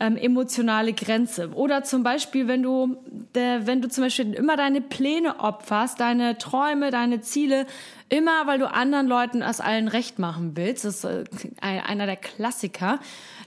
ähm, 0.00 0.16
emotionale 0.16 0.92
Grenze. 0.92 1.50
Oder 1.54 1.84
zum 1.84 2.02
Beispiel, 2.02 2.48
wenn 2.48 2.62
du, 2.62 2.96
der, 3.34 3.66
wenn 3.66 3.80
du 3.80 3.88
zum 3.88 4.04
Beispiel 4.04 4.34
immer 4.34 4.56
deine 4.56 4.80
Pläne 4.80 5.40
opferst, 5.40 6.00
deine 6.00 6.36
Träume, 6.38 6.90
deine 6.90 7.20
Ziele, 7.20 7.66
immer 8.08 8.46
weil 8.46 8.58
du 8.58 8.70
anderen 8.70 9.06
Leuten 9.06 9.42
es 9.42 9.60
allen 9.60 9.88
recht 9.88 10.18
machen 10.18 10.52
willst. 10.56 10.84
Das 10.84 11.04
ist 11.04 11.04
äh, 11.04 11.24
einer 11.60 12.06
der 12.06 12.16
Klassiker, 12.16 12.98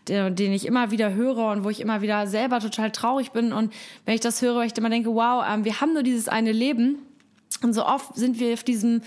der, 0.07 0.29
den 0.29 0.53
ich 0.53 0.65
immer 0.65 0.91
wieder 0.91 1.13
höre 1.13 1.51
und 1.51 1.63
wo 1.63 1.69
ich 1.69 1.81
immer 1.81 2.01
wieder 2.01 2.27
selber 2.27 2.59
total 2.59 2.91
traurig 2.91 3.31
bin. 3.31 3.51
Und 3.51 3.73
wenn 4.05 4.15
ich 4.15 4.21
das 4.21 4.41
höre, 4.41 4.63
ich 4.63 4.77
immer 4.77 4.89
denke, 4.89 5.13
wow, 5.13 5.43
ähm, 5.47 5.65
wir 5.65 5.81
haben 5.81 5.93
nur 5.93 6.03
dieses 6.03 6.29
eine 6.29 6.51
Leben. 6.51 6.99
Und 7.61 7.73
so 7.73 7.85
oft 7.85 8.15
sind 8.15 8.39
wir 8.39 8.53
auf 8.53 8.63
diesem, 8.63 9.01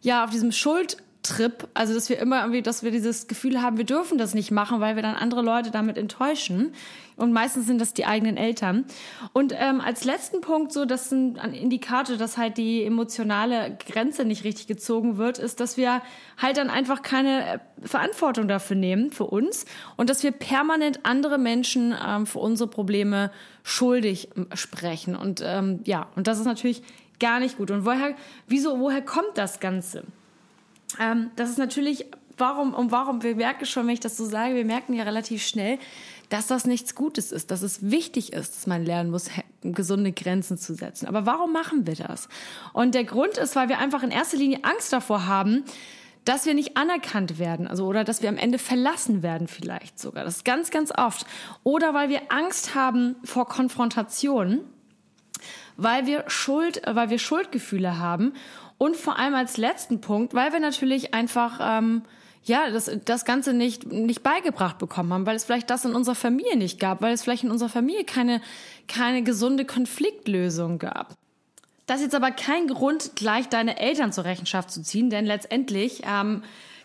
ja, 0.00 0.24
auf 0.24 0.30
diesem 0.30 0.52
Schuld, 0.52 0.98
Trip. 1.24 1.66
Also, 1.74 1.94
dass 1.94 2.08
wir 2.08 2.18
immer 2.18 2.40
irgendwie, 2.40 2.62
dass 2.62 2.84
wir 2.84 2.90
dieses 2.90 3.26
Gefühl 3.26 3.60
haben, 3.60 3.78
wir 3.78 3.84
dürfen 3.84 4.18
das 4.18 4.34
nicht 4.34 4.50
machen, 4.50 4.80
weil 4.80 4.94
wir 4.94 5.02
dann 5.02 5.16
andere 5.16 5.42
Leute 5.42 5.70
damit 5.70 5.98
enttäuschen. 5.98 6.72
Und 7.16 7.32
meistens 7.32 7.66
sind 7.66 7.80
das 7.80 7.94
die 7.94 8.06
eigenen 8.06 8.36
Eltern. 8.36 8.84
Und 9.32 9.54
ähm, 9.56 9.80
als 9.80 10.04
letzten 10.04 10.40
Punkt, 10.40 10.72
so, 10.72 10.84
das 10.84 11.06
ist 11.06 11.12
ein 11.12 11.54
Indikator, 11.54 12.16
dass 12.16 12.36
halt 12.36 12.58
die 12.58 12.84
emotionale 12.84 13.76
Grenze 13.86 14.24
nicht 14.24 14.44
richtig 14.44 14.66
gezogen 14.66 15.16
wird, 15.16 15.38
ist, 15.38 15.60
dass 15.60 15.76
wir 15.76 16.02
halt 16.40 16.56
dann 16.56 16.70
einfach 16.70 17.02
keine 17.02 17.54
äh, 17.54 17.58
Verantwortung 17.82 18.48
dafür 18.48 18.76
nehmen, 18.76 19.10
für 19.10 19.24
uns. 19.24 19.64
Und 19.96 20.10
dass 20.10 20.22
wir 20.22 20.32
permanent 20.32 21.00
andere 21.04 21.38
Menschen 21.38 21.94
ähm, 22.06 22.26
für 22.26 22.40
unsere 22.40 22.68
Probleme 22.68 23.30
schuldig 23.62 24.28
sprechen. 24.54 25.16
Und 25.16 25.42
ähm, 25.44 25.80
ja, 25.84 26.08
und 26.16 26.26
das 26.26 26.38
ist 26.38 26.46
natürlich 26.46 26.82
gar 27.20 27.40
nicht 27.40 27.56
gut. 27.56 27.70
Und 27.70 27.86
woher, 27.86 28.14
wieso, 28.48 28.80
woher 28.80 29.02
kommt 29.02 29.36
das 29.36 29.60
Ganze? 29.60 30.04
Ähm, 31.00 31.30
das 31.36 31.50
ist 31.50 31.58
natürlich, 31.58 32.06
warum, 32.36 32.74
und 32.74 32.90
warum, 32.92 33.22
wir 33.22 33.36
merken 33.36 33.66
schon, 33.66 33.86
wenn 33.86 33.94
ich 33.94 34.00
das 34.00 34.16
so 34.16 34.24
sage, 34.24 34.54
wir 34.54 34.64
merken 34.64 34.94
ja 34.94 35.04
relativ 35.04 35.46
schnell, 35.46 35.78
dass 36.28 36.46
das 36.46 36.64
nichts 36.64 36.94
Gutes 36.94 37.32
ist, 37.32 37.50
dass 37.50 37.62
es 37.62 37.90
wichtig 37.90 38.32
ist, 38.32 38.56
dass 38.56 38.66
man 38.66 38.84
lernen 38.84 39.10
muss, 39.10 39.30
gesunde 39.62 40.12
Grenzen 40.12 40.58
zu 40.58 40.74
setzen. 40.74 41.06
Aber 41.06 41.26
warum 41.26 41.52
machen 41.52 41.86
wir 41.86 41.94
das? 41.94 42.28
Und 42.72 42.94
der 42.94 43.04
Grund 43.04 43.38
ist, 43.38 43.56
weil 43.56 43.68
wir 43.68 43.78
einfach 43.78 44.02
in 44.02 44.10
erster 44.10 44.36
Linie 44.36 44.60
Angst 44.64 44.92
davor 44.92 45.26
haben, 45.26 45.64
dass 46.24 46.46
wir 46.46 46.54
nicht 46.54 46.76
anerkannt 46.76 47.38
werden, 47.38 47.66
also 47.66 47.86
oder 47.86 48.02
dass 48.02 48.22
wir 48.22 48.30
am 48.30 48.38
Ende 48.38 48.58
verlassen 48.58 49.22
werden 49.22 49.46
vielleicht 49.46 49.98
sogar. 49.98 50.24
Das 50.24 50.36
ist 50.36 50.44
ganz, 50.44 50.70
ganz 50.70 50.90
oft. 50.96 51.26
Oder 51.64 51.92
weil 51.92 52.08
wir 52.08 52.22
Angst 52.30 52.74
haben 52.74 53.16
vor 53.24 53.46
Konfrontation, 53.46 54.60
weil 55.76 56.06
wir 56.06 56.24
Schuld, 56.28 56.80
weil 56.86 57.10
wir 57.10 57.18
Schuldgefühle 57.18 57.98
haben 57.98 58.32
und 58.78 58.96
vor 58.96 59.18
allem 59.18 59.34
als 59.34 59.56
letzten 59.56 60.00
Punkt, 60.00 60.34
weil 60.34 60.52
wir 60.52 60.60
natürlich 60.60 61.14
einfach 61.14 61.58
ähm, 61.60 62.02
ja 62.44 62.70
das, 62.70 62.90
das 63.04 63.24
Ganze 63.24 63.52
nicht, 63.52 63.90
nicht 63.90 64.22
beigebracht 64.22 64.78
bekommen 64.78 65.12
haben, 65.12 65.26
weil 65.26 65.36
es 65.36 65.44
vielleicht 65.44 65.70
das 65.70 65.84
in 65.84 65.94
unserer 65.94 66.14
Familie 66.14 66.56
nicht 66.56 66.78
gab, 66.80 67.02
weil 67.02 67.12
es 67.12 67.22
vielleicht 67.22 67.44
in 67.44 67.50
unserer 67.50 67.68
Familie 67.68 68.04
keine, 68.04 68.40
keine 68.88 69.22
gesunde 69.22 69.64
Konfliktlösung 69.64 70.78
gab. 70.78 71.14
Das 71.86 71.98
ist 71.98 72.04
jetzt 72.04 72.14
aber 72.14 72.30
kein 72.30 72.66
Grund, 72.66 73.12
gleich 73.14 73.48
deine 73.48 73.78
Eltern 73.78 74.12
zur 74.12 74.24
Rechenschaft 74.24 74.70
zu 74.70 74.82
ziehen, 74.82 75.10
denn 75.10 75.26
letztendlich 75.26 76.02
ähm, 76.06 76.42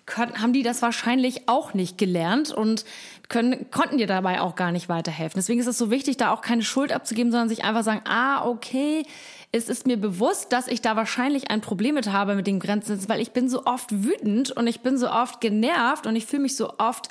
können, 0.10 0.42
haben 0.42 0.52
die 0.52 0.64
das 0.64 0.82
wahrscheinlich 0.82 1.48
auch 1.48 1.74
nicht 1.74 1.98
gelernt 1.98 2.52
und 2.52 2.84
können, 3.30 3.72
konnten 3.72 3.98
dir 3.98 4.08
dabei 4.08 4.42
auch 4.42 4.56
gar 4.56 4.72
nicht 4.74 4.90
weiterhelfen. 4.90 5.40
Deswegen 5.40 5.60
ist 5.60 5.68
es 5.68 5.78
so 5.78 5.90
wichtig, 5.90 6.18
da 6.18 6.32
auch 6.32 6.42
keine 6.42 6.64
Schuld 6.64 6.92
abzugeben, 6.92 7.32
sondern 7.32 7.48
sich 7.48 7.64
einfach 7.64 7.84
sagen, 7.84 8.02
ah, 8.06 8.46
okay, 8.46 9.06
es 9.52 9.70
ist 9.70 9.88
mir 9.88 9.98
bewusst, 9.98 10.52
dass 10.52 10.68
ich 10.68 10.82
da 10.82 10.96
wahrscheinlich 10.96 11.50
ein 11.50 11.62
Problem 11.62 11.96
mit 11.96 12.12
habe 12.12 12.36
mit 12.36 12.48
den 12.48 12.60
Grenzen, 12.60 13.08
weil 13.08 13.22
ich 13.22 13.32
bin 13.32 13.50
so 13.50 13.66
oft 13.66 14.04
wütend 14.04 14.52
und 14.52 14.68
ich 14.68 14.82
bin 14.82 14.98
so 14.98 15.10
oft 15.10 15.40
genervt 15.42 16.06
und 16.06 16.16
ich 16.16 16.26
fühle 16.26 16.44
mich 16.44 16.56
so 16.56 16.74
oft 16.78 17.10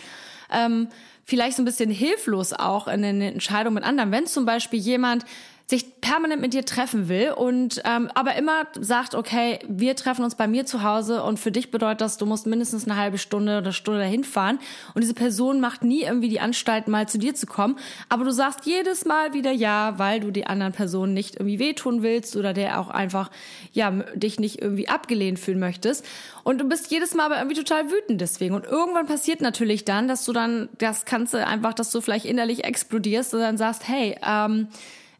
ähm, 0.52 0.88
vielleicht 1.24 1.56
so 1.56 1.62
ein 1.62 1.66
bisschen 1.66 1.90
hilflos 1.90 2.52
auch 2.52 2.88
in 2.88 3.02
den 3.02 3.20
Entscheidungen 3.20 3.74
mit 3.74 3.84
anderen. 3.84 4.12
Wenn 4.12 4.26
zum 4.26 4.44
Beispiel 4.44 4.78
jemand 4.78 5.24
sich 5.70 6.00
permanent 6.00 6.40
mit 6.40 6.54
dir 6.54 6.64
treffen 6.64 7.10
will 7.10 7.32
und 7.32 7.82
ähm, 7.84 8.10
aber 8.14 8.36
immer 8.36 8.66
sagt, 8.80 9.14
okay, 9.14 9.58
wir 9.68 9.94
treffen 9.96 10.24
uns 10.24 10.34
bei 10.34 10.48
mir 10.48 10.64
zu 10.64 10.82
Hause 10.82 11.22
und 11.22 11.38
für 11.38 11.52
dich 11.52 11.70
bedeutet 11.70 12.00
das, 12.00 12.16
du 12.16 12.24
musst 12.24 12.46
mindestens 12.46 12.86
eine 12.86 12.96
halbe 12.96 13.18
Stunde 13.18 13.58
oder 13.58 13.72
Stunde 13.72 14.00
dahin 14.00 14.24
fahren. 14.24 14.60
Und 14.94 15.02
diese 15.02 15.12
Person 15.12 15.60
macht 15.60 15.84
nie 15.84 16.04
irgendwie 16.04 16.30
die 16.30 16.40
Anstalt, 16.40 16.88
mal 16.88 17.06
zu 17.06 17.18
dir 17.18 17.34
zu 17.34 17.44
kommen, 17.44 17.78
aber 18.08 18.24
du 18.24 18.30
sagst 18.30 18.64
jedes 18.64 19.04
Mal 19.04 19.34
wieder 19.34 19.50
ja, 19.50 19.98
weil 19.98 20.20
du 20.20 20.30
die 20.30 20.46
anderen 20.46 20.72
Personen 20.72 21.12
nicht 21.12 21.34
irgendwie 21.34 21.58
wehtun 21.58 22.02
willst 22.02 22.34
oder 22.36 22.54
der 22.54 22.80
auch 22.80 22.88
einfach 22.88 23.30
ja 23.74 23.90
dich 24.14 24.40
nicht 24.40 24.62
irgendwie 24.62 24.88
abgelehnt 24.88 25.38
fühlen 25.38 25.58
möchtest. 25.58 26.02
Und 26.44 26.62
du 26.62 26.64
bist 26.64 26.90
jedes 26.90 27.14
Mal 27.14 27.26
aber 27.26 27.36
irgendwie 27.36 27.56
total 27.56 27.90
wütend 27.90 28.22
deswegen. 28.22 28.54
Und 28.54 28.64
irgendwann 28.64 29.04
passiert 29.04 29.42
natürlich 29.42 29.84
dann, 29.84 30.08
dass 30.08 30.24
du 30.24 30.32
dann 30.32 30.70
das 30.78 31.04
kannst 31.04 31.34
einfach, 31.34 31.74
dass 31.74 31.90
du 31.90 32.00
vielleicht 32.00 32.24
innerlich 32.24 32.64
explodierst 32.64 33.34
und 33.34 33.40
dann 33.40 33.58
sagst, 33.58 33.86
hey, 33.86 34.16
ähm, 34.26 34.68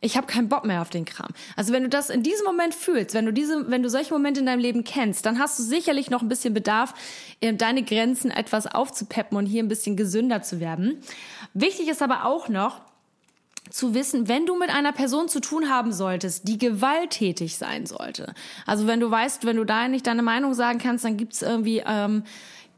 ich 0.00 0.16
habe 0.16 0.26
keinen 0.26 0.48
Bock 0.48 0.64
mehr 0.64 0.80
auf 0.80 0.90
den 0.90 1.04
Kram. 1.04 1.30
Also 1.56 1.72
wenn 1.72 1.82
du 1.82 1.88
das 1.88 2.10
in 2.10 2.22
diesem 2.22 2.46
Moment 2.46 2.74
fühlst, 2.74 3.14
wenn 3.14 3.26
du 3.26 3.32
diese, 3.32 3.70
wenn 3.70 3.82
du 3.82 3.90
solche 3.90 4.14
Momente 4.14 4.40
in 4.40 4.46
deinem 4.46 4.60
Leben 4.60 4.84
kennst, 4.84 5.26
dann 5.26 5.38
hast 5.38 5.58
du 5.58 5.62
sicherlich 5.62 6.10
noch 6.10 6.22
ein 6.22 6.28
bisschen 6.28 6.54
Bedarf, 6.54 6.94
deine 7.40 7.82
Grenzen 7.82 8.30
etwas 8.30 8.66
aufzupeppen 8.66 9.36
und 9.36 9.46
hier 9.46 9.62
ein 9.62 9.68
bisschen 9.68 9.96
gesünder 9.96 10.42
zu 10.42 10.60
werden. 10.60 11.02
Wichtig 11.54 11.88
ist 11.88 12.02
aber 12.02 12.24
auch 12.24 12.48
noch, 12.48 12.80
zu 13.70 13.94
wissen, 13.94 14.28
wenn 14.28 14.46
du 14.46 14.56
mit 14.58 14.70
einer 14.70 14.92
Person 14.92 15.28
zu 15.28 15.40
tun 15.40 15.68
haben 15.68 15.92
solltest, 15.92 16.48
die 16.48 16.58
gewalttätig 16.58 17.56
sein 17.56 17.86
sollte. 17.86 18.34
Also 18.66 18.86
wenn 18.86 19.00
du 19.00 19.10
weißt, 19.10 19.44
wenn 19.44 19.56
du 19.56 19.64
da 19.64 19.88
nicht 19.88 20.06
deine 20.06 20.22
Meinung 20.22 20.54
sagen 20.54 20.78
kannst, 20.78 21.04
dann 21.04 21.16
gibt's 21.16 21.42
irgendwie 21.42 21.82
ähm, 21.86 22.24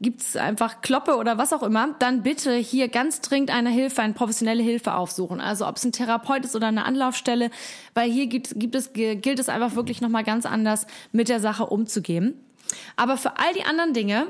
gibt's 0.00 0.34
einfach 0.36 0.80
Kloppe 0.80 1.16
oder 1.16 1.36
was 1.36 1.52
auch 1.52 1.62
immer, 1.62 1.94
dann 1.98 2.22
bitte 2.22 2.54
hier 2.54 2.88
ganz 2.88 3.20
dringend 3.20 3.50
eine 3.50 3.70
Hilfe, 3.70 4.00
eine 4.02 4.14
professionelle 4.14 4.62
Hilfe 4.62 4.94
aufsuchen. 4.94 5.40
Also 5.40 5.66
ob 5.66 5.76
es 5.76 5.84
ein 5.84 5.92
Therapeut 5.92 6.44
ist 6.44 6.56
oder 6.56 6.68
eine 6.68 6.84
Anlaufstelle, 6.84 7.50
weil 7.94 8.10
hier 8.10 8.26
gibt, 8.26 8.58
gibt 8.58 8.74
es, 8.74 8.92
gilt 8.94 9.38
es 9.38 9.48
einfach 9.48 9.74
wirklich 9.74 10.00
nochmal 10.00 10.24
ganz 10.24 10.46
anders 10.46 10.86
mit 11.12 11.28
der 11.28 11.40
Sache 11.40 11.66
umzugehen. 11.66 12.34
Aber 12.96 13.16
für 13.16 13.38
all 13.38 13.52
die 13.54 13.64
anderen 13.64 13.92
Dinge, 13.92 14.26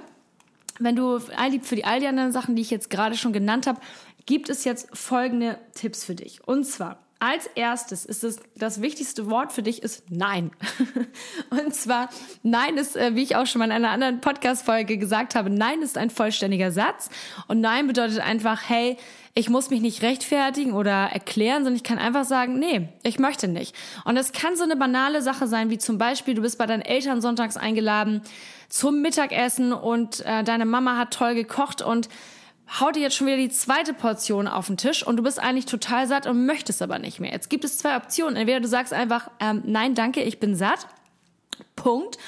wenn 0.80 0.96
du 0.96 1.20
all 1.36 1.50
die, 1.50 1.60
für 1.60 1.76
die, 1.76 1.84
all 1.84 2.00
die 2.00 2.08
anderen 2.08 2.32
Sachen, 2.32 2.56
die 2.56 2.62
ich 2.62 2.70
jetzt 2.70 2.90
gerade 2.90 3.16
schon 3.16 3.32
genannt 3.32 3.66
habe, 3.66 3.80
gibt 4.26 4.48
es 4.48 4.64
jetzt 4.64 4.88
folgende 4.96 5.58
Tipps 5.74 6.04
für 6.04 6.14
dich. 6.14 6.46
Und 6.46 6.64
zwar, 6.64 6.98
als 7.20 7.46
erstes 7.54 8.06
ist 8.06 8.24
es, 8.24 8.40
das 8.56 8.80
wichtigste 8.80 9.30
Wort 9.30 9.52
für 9.52 9.62
dich 9.62 9.82
ist 9.82 10.04
Nein. 10.08 10.50
Und 11.50 11.74
zwar, 11.74 12.08
Nein 12.42 12.78
ist, 12.78 12.96
äh, 12.96 13.14
wie 13.14 13.22
ich 13.22 13.36
auch 13.36 13.46
schon 13.46 13.58
mal 13.58 13.66
in 13.66 13.72
einer 13.72 13.90
anderen 13.90 14.22
Podcast-Folge 14.22 14.96
gesagt 14.96 15.34
habe, 15.34 15.50
Nein 15.50 15.82
ist 15.82 15.98
ein 15.98 16.08
vollständiger 16.08 16.72
Satz. 16.72 17.10
Und 17.46 17.60
Nein 17.60 17.86
bedeutet 17.86 18.20
einfach, 18.20 18.62
hey, 18.66 18.96
ich 19.34 19.50
muss 19.50 19.68
mich 19.68 19.82
nicht 19.82 20.02
rechtfertigen 20.02 20.72
oder 20.72 21.10
erklären, 21.12 21.58
sondern 21.58 21.76
ich 21.76 21.84
kann 21.84 21.98
einfach 21.98 22.24
sagen, 22.24 22.58
nee, 22.58 22.88
ich 23.02 23.18
möchte 23.18 23.48
nicht. 23.48 23.76
Und 24.04 24.16
es 24.16 24.32
kann 24.32 24.56
so 24.56 24.64
eine 24.64 24.76
banale 24.76 25.20
Sache 25.20 25.46
sein, 25.46 25.68
wie 25.68 25.78
zum 25.78 25.98
Beispiel, 25.98 26.34
du 26.34 26.42
bist 26.42 26.58
bei 26.58 26.66
deinen 26.66 26.82
Eltern 26.82 27.20
sonntags 27.20 27.56
eingeladen 27.56 28.22
zum 28.70 29.02
Mittagessen 29.02 29.72
und 29.72 30.24
äh, 30.24 30.42
deine 30.42 30.64
Mama 30.64 30.96
hat 30.96 31.12
toll 31.12 31.34
gekocht 31.34 31.82
und 31.82 32.08
haut 32.78 32.94
dir 32.94 33.00
jetzt 33.00 33.16
schon 33.16 33.26
wieder 33.26 33.36
die 33.36 33.48
zweite 33.48 33.94
Portion 33.94 34.46
auf 34.46 34.68
den 34.68 34.76
Tisch 34.76 35.04
und 35.04 35.16
du 35.16 35.22
bist 35.22 35.40
eigentlich 35.40 35.66
total 35.66 36.06
satt 36.06 36.26
und 36.26 36.46
möchtest 36.46 36.82
aber 36.82 36.98
nicht 36.98 37.18
mehr. 37.18 37.32
Jetzt 37.32 37.50
gibt 37.50 37.64
es 37.64 37.78
zwei 37.78 37.96
Optionen. 37.96 38.36
Entweder 38.36 38.60
du 38.60 38.68
sagst 38.68 38.92
einfach, 38.92 39.30
ähm, 39.40 39.62
nein, 39.64 39.94
danke, 39.94 40.22
ich 40.22 40.38
bin 40.38 40.54
satt. 40.54 40.86
Punkt. 41.74 42.18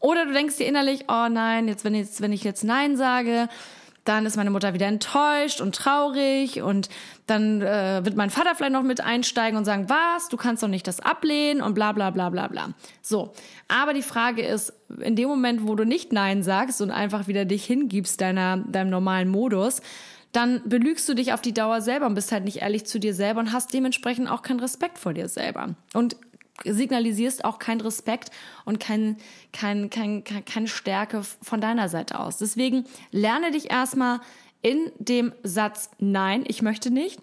Oder 0.00 0.26
du 0.26 0.32
denkst 0.32 0.56
dir 0.56 0.66
innerlich, 0.66 1.04
oh 1.08 1.28
nein, 1.28 1.68
jetzt 1.68 1.84
wenn, 1.84 1.94
jetzt, 1.94 2.20
wenn 2.20 2.32
ich 2.32 2.44
jetzt 2.44 2.64
Nein 2.64 2.96
sage, 2.96 3.48
dann 4.08 4.24
ist 4.26 4.36
meine 4.36 4.50
Mutter 4.50 4.74
wieder 4.74 4.86
enttäuscht 4.86 5.60
und 5.60 5.74
traurig 5.74 6.62
und 6.62 6.88
dann 7.26 7.60
äh, 7.60 8.04
wird 8.04 8.16
mein 8.16 8.30
Vater 8.30 8.54
vielleicht 8.54 8.72
noch 8.72 8.82
mit 8.82 9.00
einsteigen 9.00 9.58
und 9.58 9.64
sagen, 9.64 9.88
was, 9.88 10.28
du 10.28 10.36
kannst 10.36 10.62
doch 10.62 10.68
nicht 10.68 10.86
das 10.86 11.00
ablehnen 11.00 11.60
und 11.60 11.74
bla 11.74 11.92
bla 11.92 12.10
bla 12.10 12.30
bla 12.30 12.48
bla. 12.48 12.70
So, 13.02 13.32
aber 13.68 13.94
die 13.94 14.02
Frage 14.02 14.42
ist, 14.42 14.72
in 15.00 15.16
dem 15.16 15.28
Moment, 15.28 15.66
wo 15.66 15.74
du 15.74 15.84
nicht 15.84 16.12
Nein 16.12 16.42
sagst 16.42 16.80
und 16.80 16.90
einfach 16.90 17.26
wieder 17.26 17.44
dich 17.44 17.64
hingibst 17.64 18.20
deiner, 18.20 18.58
deinem 18.58 18.90
normalen 18.90 19.28
Modus, 19.28 19.80
dann 20.36 20.60
belügst 20.66 21.08
du 21.08 21.14
dich 21.14 21.32
auf 21.32 21.40
die 21.40 21.54
Dauer 21.54 21.80
selber 21.80 22.06
und 22.06 22.14
bist 22.14 22.30
halt 22.30 22.44
nicht 22.44 22.58
ehrlich 22.58 22.84
zu 22.84 23.00
dir 23.00 23.14
selber 23.14 23.40
und 23.40 23.52
hast 23.52 23.72
dementsprechend 23.72 24.30
auch 24.30 24.42
keinen 24.42 24.60
Respekt 24.60 24.98
vor 24.98 25.14
dir 25.14 25.28
selber. 25.28 25.74
Und 25.94 26.16
signalisierst 26.64 27.44
auch 27.44 27.58
keinen 27.58 27.80
Respekt 27.80 28.30
und 28.64 28.80
kein, 28.80 29.16
kein, 29.52 29.90
kein, 29.90 30.24
keine 30.24 30.68
Stärke 30.68 31.22
von 31.42 31.60
deiner 31.60 31.88
Seite 31.88 32.18
aus. 32.18 32.38
Deswegen 32.38 32.84
lerne 33.10 33.50
dich 33.50 33.70
erstmal 33.70 34.20
in 34.62 34.90
dem 34.98 35.32
Satz 35.42 35.90
Nein, 35.98 36.44
ich 36.46 36.62
möchte 36.62 36.90
nicht. 36.90 37.20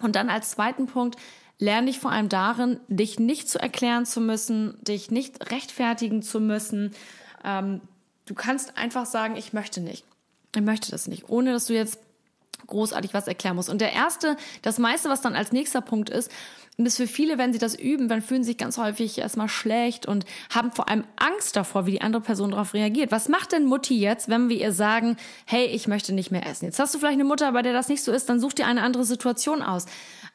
Und 0.00 0.16
dann 0.16 0.28
als 0.28 0.50
zweiten 0.50 0.86
Punkt, 0.86 1.16
lerne 1.58 1.86
dich 1.86 2.00
vor 2.00 2.10
allem 2.10 2.28
darin, 2.28 2.80
dich 2.88 3.18
nicht 3.18 3.48
zu 3.48 3.60
erklären 3.60 4.06
zu 4.06 4.20
müssen, 4.20 4.76
dich 4.82 5.10
nicht 5.10 5.50
rechtfertigen 5.50 6.22
zu 6.22 6.40
müssen. 6.40 6.94
Ähm, 7.44 7.80
du 8.26 8.34
kannst 8.34 8.76
einfach 8.76 9.06
sagen, 9.06 9.36
ich 9.36 9.52
möchte 9.52 9.80
nicht. 9.80 10.04
Ich 10.54 10.62
möchte 10.62 10.90
das 10.90 11.06
nicht, 11.06 11.28
ohne 11.28 11.52
dass 11.52 11.66
du 11.66 11.74
jetzt 11.74 11.98
großartig 12.66 13.14
was 13.14 13.28
erklären 13.28 13.56
muss. 13.56 13.68
Und 13.68 13.80
der 13.80 13.92
erste, 13.92 14.36
das 14.62 14.78
meiste, 14.78 15.08
was 15.08 15.20
dann 15.20 15.34
als 15.34 15.52
nächster 15.52 15.80
Punkt 15.80 16.10
ist, 16.10 16.30
und 16.76 16.84
das 16.84 16.96
für 16.96 17.06
viele, 17.06 17.38
wenn 17.38 17.52
sie 17.52 17.60
das 17.60 17.78
üben, 17.78 18.08
dann 18.08 18.20
fühlen 18.20 18.42
sie 18.42 18.50
sich 18.50 18.58
ganz 18.58 18.78
häufig 18.78 19.18
erstmal 19.18 19.48
schlecht 19.48 20.06
und 20.06 20.24
haben 20.52 20.72
vor 20.72 20.88
allem 20.88 21.04
Angst 21.16 21.54
davor, 21.54 21.86
wie 21.86 21.92
die 21.92 22.00
andere 22.00 22.22
Person 22.22 22.50
darauf 22.50 22.74
reagiert. 22.74 23.12
Was 23.12 23.28
macht 23.28 23.52
denn 23.52 23.64
Mutti 23.64 23.96
jetzt, 23.96 24.28
wenn 24.28 24.48
wir 24.48 24.56
ihr 24.56 24.72
sagen, 24.72 25.16
hey, 25.46 25.66
ich 25.66 25.86
möchte 25.86 26.12
nicht 26.12 26.32
mehr 26.32 26.46
essen? 26.46 26.64
Jetzt 26.64 26.80
hast 26.80 26.92
du 26.92 26.98
vielleicht 26.98 27.14
eine 27.14 27.24
Mutter, 27.24 27.52
bei 27.52 27.62
der 27.62 27.72
das 27.72 27.88
nicht 27.88 28.02
so 28.02 28.10
ist, 28.10 28.28
dann 28.28 28.40
such 28.40 28.54
dir 28.54 28.66
eine 28.66 28.82
andere 28.82 29.04
Situation 29.04 29.62
aus. 29.62 29.86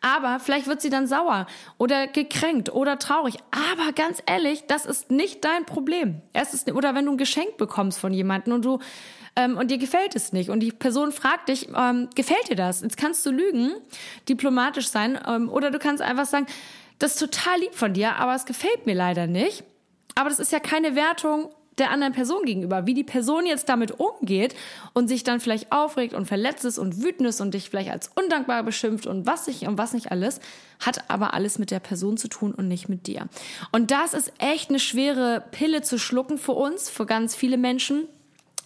Aber 0.02 0.40
vielleicht 0.40 0.68
wird 0.68 0.82
sie 0.82 0.90
dann 0.90 1.08
sauer 1.08 1.46
oder 1.78 2.08
gekränkt 2.08 2.72
oder 2.72 3.00
traurig. 3.00 3.36
Aber 3.52 3.92
ganz 3.92 4.24
ehrlich, 4.26 4.64
das 4.68 4.86
ist 4.86 5.12
nicht 5.12 5.44
dein 5.44 5.66
Problem. 5.66 6.22
Es 6.32 6.54
ist, 6.54 6.72
oder 6.72 6.96
wenn 6.96 7.06
du 7.06 7.12
ein 7.12 7.18
Geschenk 7.18 7.58
bekommst 7.58 8.00
von 8.00 8.14
jemandem 8.14 8.54
und 8.54 8.66
du 8.66 8.80
ähm, 9.36 9.58
und 9.58 9.72
dir 9.72 9.78
gefällt 9.78 10.16
es 10.16 10.32
nicht 10.32 10.50
und 10.50 10.62
die 10.62 10.72
Person 10.72 11.12
fragt 11.12 11.50
dich, 11.50 11.68
ähm, 11.76 12.10
gefällt 12.16 12.50
dir 12.50 12.56
das? 12.56 12.82
Jetzt 12.82 12.98
kannst 12.98 13.26
du 13.26 13.32
lügen, 13.32 13.74
diplomatisch 14.28 14.88
sein 14.88 15.20
ähm, 15.28 15.50
oder 15.50 15.70
du 15.70 15.80
kannst 15.80 16.02
einfach 16.02 16.26
sagen, 16.26 16.48
das 16.98 17.14
ist 17.14 17.20
total 17.20 17.60
lieb 17.60 17.76
von 17.76 17.94
dir, 17.94 18.16
aber 18.16 18.36
es 18.36 18.46
gefällt 18.46 18.86
mir 18.86 18.96
leider 18.96 19.28
nicht. 19.28 19.64
Aber 20.16 20.30
das 20.30 20.40
ist 20.40 20.52
ja 20.52 20.60
keine 20.60 20.96
Wertung 20.96 21.50
der 21.78 21.92
anderen 21.92 22.14
Person 22.14 22.44
gegenüber. 22.44 22.86
Wie 22.86 22.94
die 22.94 23.04
Person 23.04 23.46
jetzt 23.46 23.70
damit 23.70 24.00
umgeht 24.00 24.56
und 24.94 25.08
sich 25.08 25.24
dann 25.24 25.40
vielleicht 25.40 25.72
aufregt 25.72 26.14
und 26.14 26.26
verletzt 26.26 26.66
ist 26.66 26.78
und 26.78 27.02
wütend 27.02 27.30
ist 27.30 27.42
und 27.42 27.54
dich 27.54 27.70
vielleicht 27.70 27.92
als 27.92 28.10
undankbar 28.16 28.64
beschimpft 28.64 29.08
und 29.08 29.26
was 29.26 29.48
nicht 29.48 29.64
und 29.68 29.78
was 29.78 29.94
nicht 29.94 30.12
alles, 30.12 30.40
hat 30.80 31.10
aber 31.10 31.34
alles 31.34 31.60
mit 31.60 31.72
der 31.72 31.80
Person 31.80 32.18
zu 32.18 32.28
tun 32.28 32.54
und 32.54 32.68
nicht 32.68 32.90
mit 32.90 33.08
dir. 33.08 33.28
Und 33.72 33.92
das 33.92 34.14
ist 34.14 34.32
echt 34.40 34.70
eine 34.70 34.80
schwere 34.80 35.44
Pille 35.52 35.82
zu 35.82 35.98
schlucken 35.98 36.38
für 36.38 36.54
uns, 36.54 36.90
für 36.90 37.06
ganz 37.06 37.36
viele 37.36 37.58
Menschen. 37.58 38.08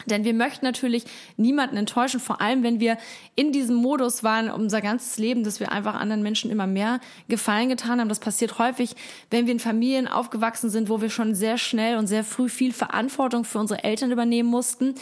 Denn 0.05 0.23
wir 0.23 0.33
möchten 0.33 0.65
natürlich 0.65 1.05
niemanden 1.37 1.77
enttäuschen, 1.77 2.19
vor 2.19 2.41
allem 2.41 2.63
wenn 2.63 2.79
wir 2.79 2.97
in 3.35 3.51
diesem 3.51 3.75
Modus 3.75 4.23
waren, 4.23 4.49
unser 4.49 4.81
ganzes 4.81 5.17
Leben, 5.17 5.43
dass 5.43 5.59
wir 5.59 5.71
einfach 5.71 5.95
anderen 5.95 6.23
Menschen 6.23 6.51
immer 6.51 6.67
mehr 6.67 6.99
Gefallen 7.29 7.69
getan 7.69 7.99
haben. 7.99 8.09
Das 8.09 8.19
passiert 8.19 8.59
häufig, 8.59 8.95
wenn 9.29 9.45
wir 9.45 9.53
in 9.53 9.59
Familien 9.59 10.07
aufgewachsen 10.07 10.69
sind, 10.69 10.89
wo 10.89 11.01
wir 11.01 11.09
schon 11.09 11.35
sehr 11.35 11.57
schnell 11.57 11.97
und 11.97 12.07
sehr 12.07 12.23
früh 12.23 12.49
viel 12.49 12.73
Verantwortung 12.73 13.45
für 13.45 13.59
unsere 13.59 13.83
Eltern 13.83 14.11
übernehmen 14.11 14.49
mussten. 14.49 14.95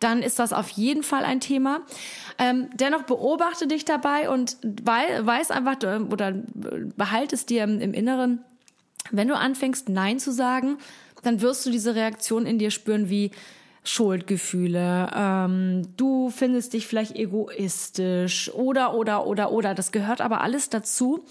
Dann 0.00 0.22
ist 0.22 0.38
das 0.38 0.52
auf 0.52 0.70
jeden 0.70 1.02
Fall 1.02 1.24
ein 1.24 1.40
Thema. 1.40 1.80
Ähm, 2.38 2.68
dennoch 2.74 3.02
beobachte 3.02 3.66
dich 3.66 3.84
dabei 3.84 4.28
und 4.28 4.56
weiß 4.62 5.50
einfach 5.50 5.76
oder 6.10 6.32
behalte 6.96 7.34
es 7.34 7.46
dir 7.46 7.64
im 7.64 7.94
Inneren, 7.94 8.44
wenn 9.10 9.28
du 9.28 9.36
anfängst, 9.36 9.88
Nein 9.88 10.18
zu 10.18 10.32
sagen, 10.32 10.78
dann 11.22 11.40
wirst 11.40 11.64
du 11.66 11.70
diese 11.70 11.94
Reaktion 11.94 12.46
in 12.46 12.58
dir 12.58 12.70
spüren 12.70 13.08
wie, 13.08 13.30
Schuldgefühle, 13.88 15.10
ähm, 15.16 15.82
du 15.96 16.30
findest 16.30 16.74
dich 16.74 16.86
vielleicht 16.86 17.16
egoistisch 17.16 18.52
oder, 18.52 18.94
oder, 18.94 19.26
oder, 19.26 19.50
oder. 19.50 19.74
Das 19.74 19.92
gehört 19.92 20.20
aber 20.20 20.42
alles 20.42 20.68
dazu. 20.68 21.24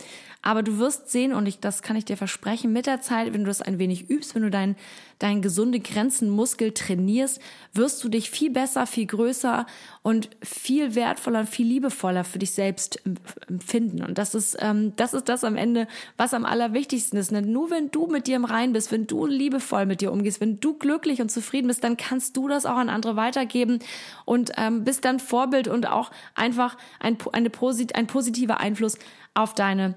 Aber 0.48 0.64
du 0.64 0.78
wirst 0.78 1.10
sehen, 1.10 1.34
und 1.34 1.46
ich, 1.46 1.60
das 1.60 1.82
kann 1.82 1.98
ich 1.98 2.06
dir 2.06 2.16
versprechen, 2.16 2.72
mit 2.72 2.86
der 2.86 3.02
Zeit, 3.02 3.34
wenn 3.34 3.42
du 3.42 3.48
das 3.48 3.62
ein 3.62 3.80
wenig 3.80 4.10
übst, 4.10 4.34
wenn 4.34 4.44
du 4.44 4.50
dein, 4.50 4.78
dein 5.20 5.42
gesunde 5.42 5.82
Grenzenmuskel 5.82 6.72
trainierst, 6.72 7.42
wirst 7.74 8.02
du 8.02 8.08
dich 8.08 8.32
viel 8.32 8.50
besser, 8.50 8.88
viel 8.88 9.08
größer 9.08 9.66
und 10.04 10.30
viel 10.42 10.96
wertvoller 10.96 11.42
und 11.42 11.50
viel 11.50 11.68
liebevoller 11.68 12.24
für 12.24 12.40
dich 12.40 12.52
selbst 12.52 13.02
empfinden. 13.50 14.02
Und 14.02 14.18
das 14.18 14.36
ist, 14.36 14.56
ähm, 14.62 14.94
das 14.96 15.14
ist 15.14 15.28
das 15.28 15.44
am 15.44 15.58
Ende, 15.58 15.86
was 16.16 16.34
am 16.34 16.46
allerwichtigsten 16.46 17.20
ist. 17.20 17.34
Nur 17.34 17.70
wenn 17.70 17.92
du 17.92 18.08
mit 18.08 18.28
dir 18.28 18.38
im 18.38 18.46
Rein 18.46 18.72
bist, 18.72 18.90
wenn 18.94 19.06
du 19.06 19.26
liebevoll 19.26 19.86
mit 19.86 20.00
dir 20.00 20.14
umgehst, 20.14 20.40
wenn 20.40 20.62
du 20.62 20.76
glücklich 20.76 21.20
und 21.20 21.30
zufrieden 21.30 21.68
bist, 21.68 21.84
dann 21.84 21.98
kannst 21.98 22.38
du 22.38 22.48
das 22.48 22.66
auch 22.66 22.78
an 22.78 22.88
andere 22.88 23.18
weitergeben 23.18 23.80
und 24.24 24.54
ähm, 24.56 24.86
bist 24.86 25.04
dann 25.04 25.20
Vorbild 25.20 25.68
und 25.68 25.90
auch 25.90 26.10
einfach 26.36 26.78
ein, 27.02 27.18
eine, 27.34 27.52
ein 27.96 28.08
positiver 28.08 28.62
Einfluss 28.62 28.98
auf 29.34 29.54
deine 29.54 29.96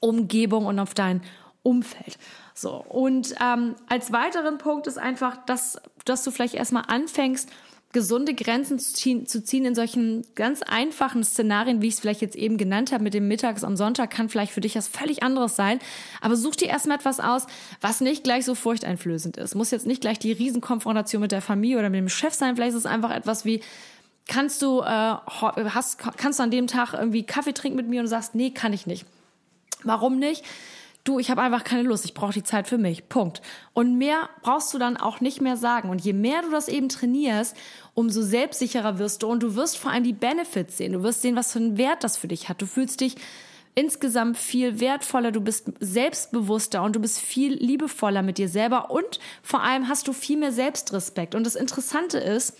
Umgebung 0.00 0.66
und 0.66 0.78
auf 0.78 0.94
dein 0.94 1.22
Umfeld. 1.62 2.18
So, 2.54 2.82
und 2.88 3.34
ähm, 3.40 3.74
als 3.88 4.12
weiteren 4.12 4.58
Punkt 4.58 4.86
ist 4.86 4.98
einfach, 4.98 5.36
dass, 5.46 5.78
dass 6.04 6.24
du 6.24 6.30
vielleicht 6.30 6.54
erstmal 6.54 6.84
anfängst, 6.88 7.50
gesunde 7.92 8.34
Grenzen 8.34 8.78
zu 8.78 8.94
ziehen, 8.94 9.26
zu 9.26 9.42
ziehen 9.42 9.64
in 9.64 9.74
solchen 9.74 10.24
ganz 10.36 10.62
einfachen 10.62 11.24
Szenarien, 11.24 11.82
wie 11.82 11.88
ich 11.88 11.94
es 11.94 12.00
vielleicht 12.00 12.20
jetzt 12.20 12.36
eben 12.36 12.56
genannt 12.56 12.92
habe, 12.92 13.02
mit 13.02 13.14
dem 13.14 13.26
Mittags 13.26 13.64
am 13.64 13.76
Sonntag, 13.76 14.10
kann 14.10 14.28
vielleicht 14.28 14.52
für 14.52 14.60
dich 14.60 14.76
was 14.76 14.86
völlig 14.86 15.24
anderes 15.24 15.56
sein. 15.56 15.80
Aber 16.20 16.36
such 16.36 16.54
dir 16.56 16.68
erstmal 16.68 16.98
etwas 16.98 17.18
aus, 17.18 17.46
was 17.80 18.00
nicht 18.00 18.22
gleich 18.22 18.44
so 18.44 18.54
furchteinflößend 18.54 19.36
ist. 19.38 19.56
Muss 19.56 19.72
jetzt 19.72 19.86
nicht 19.86 20.02
gleich 20.02 20.20
die 20.20 20.30
Riesenkonfrontation 20.30 21.20
mit 21.20 21.32
der 21.32 21.42
Familie 21.42 21.78
oder 21.78 21.90
mit 21.90 21.98
dem 21.98 22.08
Chef 22.08 22.32
sein. 22.32 22.54
Vielleicht 22.54 22.72
ist 22.72 22.84
es 22.84 22.86
einfach 22.86 23.10
etwas 23.10 23.44
wie, 23.44 23.60
kannst 24.28 24.62
du, 24.62 24.82
äh, 24.82 24.84
hast, 24.84 25.98
kannst 25.98 26.38
du 26.38 26.44
an 26.44 26.52
dem 26.52 26.68
Tag 26.68 26.94
irgendwie 26.94 27.24
Kaffee 27.24 27.52
trinken 27.52 27.76
mit 27.76 27.88
mir 27.88 28.02
und 28.02 28.06
sagst, 28.06 28.36
nee, 28.36 28.50
kann 28.50 28.72
ich 28.72 28.86
nicht. 28.86 29.04
Warum 29.84 30.18
nicht? 30.18 30.44
Du, 31.02 31.18
ich 31.18 31.30
habe 31.30 31.40
einfach 31.40 31.64
keine 31.64 31.82
Lust, 31.82 32.04
ich 32.04 32.12
brauche 32.12 32.34
die 32.34 32.42
Zeit 32.42 32.68
für 32.68 32.76
mich. 32.76 33.08
Punkt. 33.08 33.40
Und 33.72 33.96
mehr 33.96 34.28
brauchst 34.42 34.74
du 34.74 34.78
dann 34.78 34.98
auch 34.98 35.20
nicht 35.20 35.40
mehr 35.40 35.56
sagen. 35.56 35.88
Und 35.88 36.02
je 36.02 36.12
mehr 36.12 36.42
du 36.42 36.50
das 36.50 36.68
eben 36.68 36.90
trainierst, 36.90 37.56
umso 37.94 38.22
selbstsicherer 38.22 38.98
wirst 38.98 39.22
du 39.22 39.28
und 39.28 39.42
du 39.42 39.54
wirst 39.54 39.78
vor 39.78 39.90
allem 39.90 40.04
die 40.04 40.12
Benefits 40.12 40.76
sehen. 40.76 40.92
Du 40.92 41.02
wirst 41.02 41.22
sehen, 41.22 41.36
was 41.36 41.52
für 41.52 41.58
einen 41.58 41.78
Wert 41.78 42.04
das 42.04 42.18
für 42.18 42.28
dich 42.28 42.50
hat. 42.50 42.60
Du 42.60 42.66
fühlst 42.66 43.00
dich 43.00 43.16
insgesamt 43.74 44.36
viel 44.36 44.80
wertvoller, 44.80 45.32
du 45.32 45.40
bist 45.40 45.72
selbstbewusster 45.80 46.82
und 46.82 46.96
du 46.96 47.00
bist 47.00 47.18
viel 47.18 47.54
liebevoller 47.54 48.20
mit 48.20 48.36
dir 48.36 48.48
selber 48.48 48.90
und 48.90 49.20
vor 49.42 49.62
allem 49.62 49.88
hast 49.88 50.08
du 50.08 50.12
viel 50.12 50.36
mehr 50.36 50.52
Selbstrespekt. 50.52 51.34
Und 51.34 51.44
das 51.44 51.54
Interessante 51.54 52.18
ist, 52.18 52.56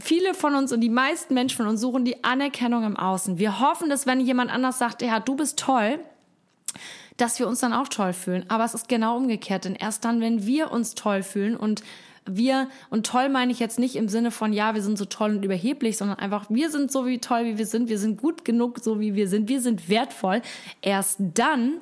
Viele 0.00 0.34
von 0.34 0.54
uns 0.54 0.70
und 0.70 0.82
die 0.82 0.90
meisten 0.90 1.32
Menschen 1.32 1.56
von 1.56 1.66
uns 1.66 1.80
suchen 1.80 2.04
die 2.04 2.22
Anerkennung 2.22 2.84
im 2.84 2.98
Außen. 2.98 3.38
Wir 3.38 3.58
hoffen, 3.58 3.88
dass 3.88 4.06
wenn 4.06 4.20
jemand 4.20 4.52
anders 4.52 4.78
sagt, 4.78 5.00
ja, 5.00 5.18
du 5.18 5.34
bist 5.34 5.58
toll, 5.58 5.98
dass 7.16 7.38
wir 7.38 7.48
uns 7.48 7.60
dann 7.60 7.72
auch 7.72 7.88
toll 7.88 8.12
fühlen. 8.12 8.44
Aber 8.48 8.64
es 8.64 8.74
ist 8.74 8.88
genau 8.88 9.16
umgekehrt, 9.16 9.64
denn 9.64 9.74
erst 9.74 10.04
dann, 10.04 10.20
wenn 10.20 10.46
wir 10.46 10.70
uns 10.70 10.94
toll 10.94 11.22
fühlen 11.22 11.56
und 11.56 11.82
wir, 12.30 12.68
und 12.90 13.06
toll 13.06 13.28
meine 13.28 13.52
ich 13.52 13.58
jetzt 13.58 13.78
nicht 13.78 13.96
im 13.96 14.08
Sinne 14.08 14.30
von, 14.30 14.52
ja, 14.52 14.74
wir 14.74 14.82
sind 14.82 14.98
so 14.98 15.06
toll 15.06 15.36
und 15.36 15.44
überheblich, 15.44 15.96
sondern 15.96 16.18
einfach, 16.18 16.46
wir 16.50 16.70
sind 16.70 16.92
so 16.92 17.06
wie 17.06 17.18
toll, 17.18 17.44
wie 17.44 17.58
wir 17.58 17.66
sind, 17.66 17.88
wir 17.88 17.98
sind 17.98 18.20
gut 18.20 18.44
genug, 18.44 18.80
so 18.80 19.00
wie 19.00 19.14
wir 19.14 19.28
sind, 19.28 19.48
wir 19.48 19.60
sind 19.60 19.88
wertvoll. 19.88 20.42
Erst 20.82 21.18
dann 21.18 21.78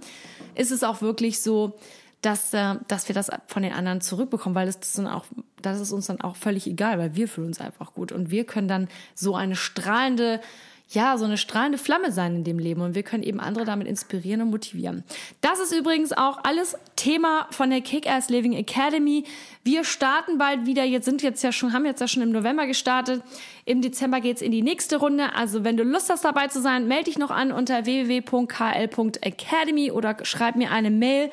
ist 0.54 0.70
es 0.70 0.84
auch 0.84 1.02
wirklich 1.02 1.40
so, 1.40 1.76
dass, 2.22 2.54
äh, 2.54 2.76
dass 2.88 3.08
wir 3.08 3.14
das 3.14 3.30
von 3.46 3.62
den 3.62 3.72
anderen 3.72 4.00
zurückbekommen, 4.00 4.54
weil 4.54 4.66
das, 4.66 4.92
dann 4.92 5.06
auch, 5.06 5.24
das 5.60 5.80
ist 5.80 5.92
uns 5.92 6.06
dann 6.06 6.20
auch 6.20 6.36
völlig 6.36 6.66
egal, 6.66 6.98
weil 6.98 7.14
wir 7.14 7.28
fühlen 7.28 7.48
uns 7.48 7.60
einfach 7.60 7.94
gut 7.94 8.12
und 8.12 8.30
wir 8.30 8.44
können 8.44 8.68
dann 8.68 8.88
so 9.14 9.36
eine 9.36 9.56
strahlende 9.56 10.40
ja, 10.88 11.18
so 11.18 11.24
eine 11.24 11.36
strahlende 11.36 11.78
Flamme 11.78 12.12
sein 12.12 12.36
in 12.36 12.44
dem 12.44 12.60
Leben 12.60 12.80
und 12.80 12.94
wir 12.94 13.02
können 13.02 13.24
eben 13.24 13.40
andere 13.40 13.64
damit 13.64 13.88
inspirieren 13.88 14.42
und 14.42 14.50
motivieren. 14.50 15.02
Das 15.40 15.58
ist 15.58 15.72
übrigens 15.72 16.12
auch 16.12 16.38
alles 16.44 16.76
Thema 16.94 17.48
von 17.50 17.70
der 17.70 17.80
Kick-Ass 17.80 18.28
Living 18.28 18.52
Academy. 18.52 19.24
Wir 19.64 19.82
starten 19.82 20.38
bald 20.38 20.64
wieder. 20.64 20.84
Jetzt 20.84 21.04
sind 21.04 21.22
jetzt 21.22 21.42
ja 21.42 21.50
schon, 21.50 21.72
haben 21.72 21.86
jetzt 21.86 22.00
ja 22.00 22.06
schon 22.06 22.22
im 22.22 22.30
November 22.30 22.68
gestartet. 22.68 23.24
Im 23.64 23.82
Dezember 23.82 24.20
geht's 24.20 24.42
in 24.42 24.52
die 24.52 24.62
nächste 24.62 24.98
Runde. 24.98 25.34
Also 25.34 25.64
wenn 25.64 25.76
du 25.76 25.82
Lust 25.82 26.08
hast 26.08 26.24
dabei 26.24 26.46
zu 26.46 26.62
sein, 26.62 26.86
melde 26.86 27.06
dich 27.06 27.18
noch 27.18 27.32
an 27.32 27.50
unter 27.50 27.84
www.kl.academy 27.84 29.90
oder 29.90 30.18
schreib 30.22 30.54
mir 30.54 30.70
eine 30.70 30.90
Mail 30.90 31.30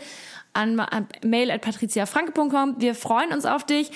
an, 0.54 0.80
an 0.80 1.08
mail 1.24 1.52
at 1.52 1.62
patriziafranke.com. 1.62 2.76
Wir 2.80 2.96
freuen 2.96 3.32
uns 3.32 3.46
auf 3.46 3.66
dich. 3.66 3.92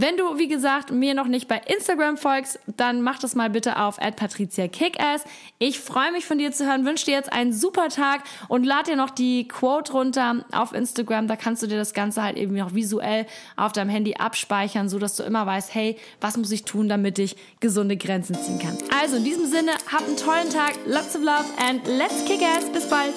Wenn 0.00 0.16
du, 0.16 0.38
wie 0.38 0.48
gesagt, 0.48 0.92
mir 0.92 1.12
noch 1.12 1.26
nicht 1.26 1.46
bei 1.46 1.60
Instagram 1.66 2.16
folgst, 2.16 2.58
dann 2.66 3.02
mach 3.02 3.18
das 3.18 3.34
mal 3.34 3.50
bitte 3.50 3.78
auf 3.78 3.98
@patriziakickass. 3.98 5.24
Ich 5.58 5.78
freue 5.78 6.10
mich 6.10 6.24
von 6.24 6.38
dir 6.38 6.52
zu 6.52 6.66
hören, 6.66 6.86
wünsche 6.86 7.04
dir 7.04 7.10
jetzt 7.12 7.30
einen 7.30 7.52
super 7.52 7.90
Tag 7.90 8.22
und 8.48 8.64
lad 8.64 8.86
dir 8.86 8.96
noch 8.96 9.10
die 9.10 9.46
Quote 9.46 9.92
runter 9.92 10.46
auf 10.52 10.72
Instagram. 10.72 11.28
Da 11.28 11.36
kannst 11.36 11.62
du 11.62 11.66
dir 11.66 11.76
das 11.76 11.92
Ganze 11.92 12.22
halt 12.22 12.38
eben 12.38 12.54
noch 12.56 12.74
visuell 12.74 13.26
auf 13.56 13.72
deinem 13.72 13.90
Handy 13.90 14.14
abspeichern, 14.14 14.88
so 14.88 14.98
dass 14.98 15.16
du 15.16 15.22
immer 15.22 15.44
weißt, 15.44 15.74
hey, 15.74 15.98
was 16.18 16.38
muss 16.38 16.50
ich 16.50 16.64
tun, 16.64 16.88
damit 16.88 17.18
ich 17.18 17.36
gesunde 17.60 17.98
Grenzen 17.98 18.36
ziehen 18.36 18.58
kann. 18.58 18.78
Also 18.98 19.16
in 19.16 19.24
diesem 19.24 19.44
Sinne, 19.44 19.72
hab 19.92 20.06
einen 20.06 20.16
tollen 20.16 20.48
Tag, 20.48 20.78
lots 20.86 21.14
of 21.14 21.20
love 21.20 21.44
and 21.58 21.86
let's 21.86 22.24
kick 22.24 22.40
ass. 22.40 22.64
Bis 22.72 22.88
bald. 22.88 23.12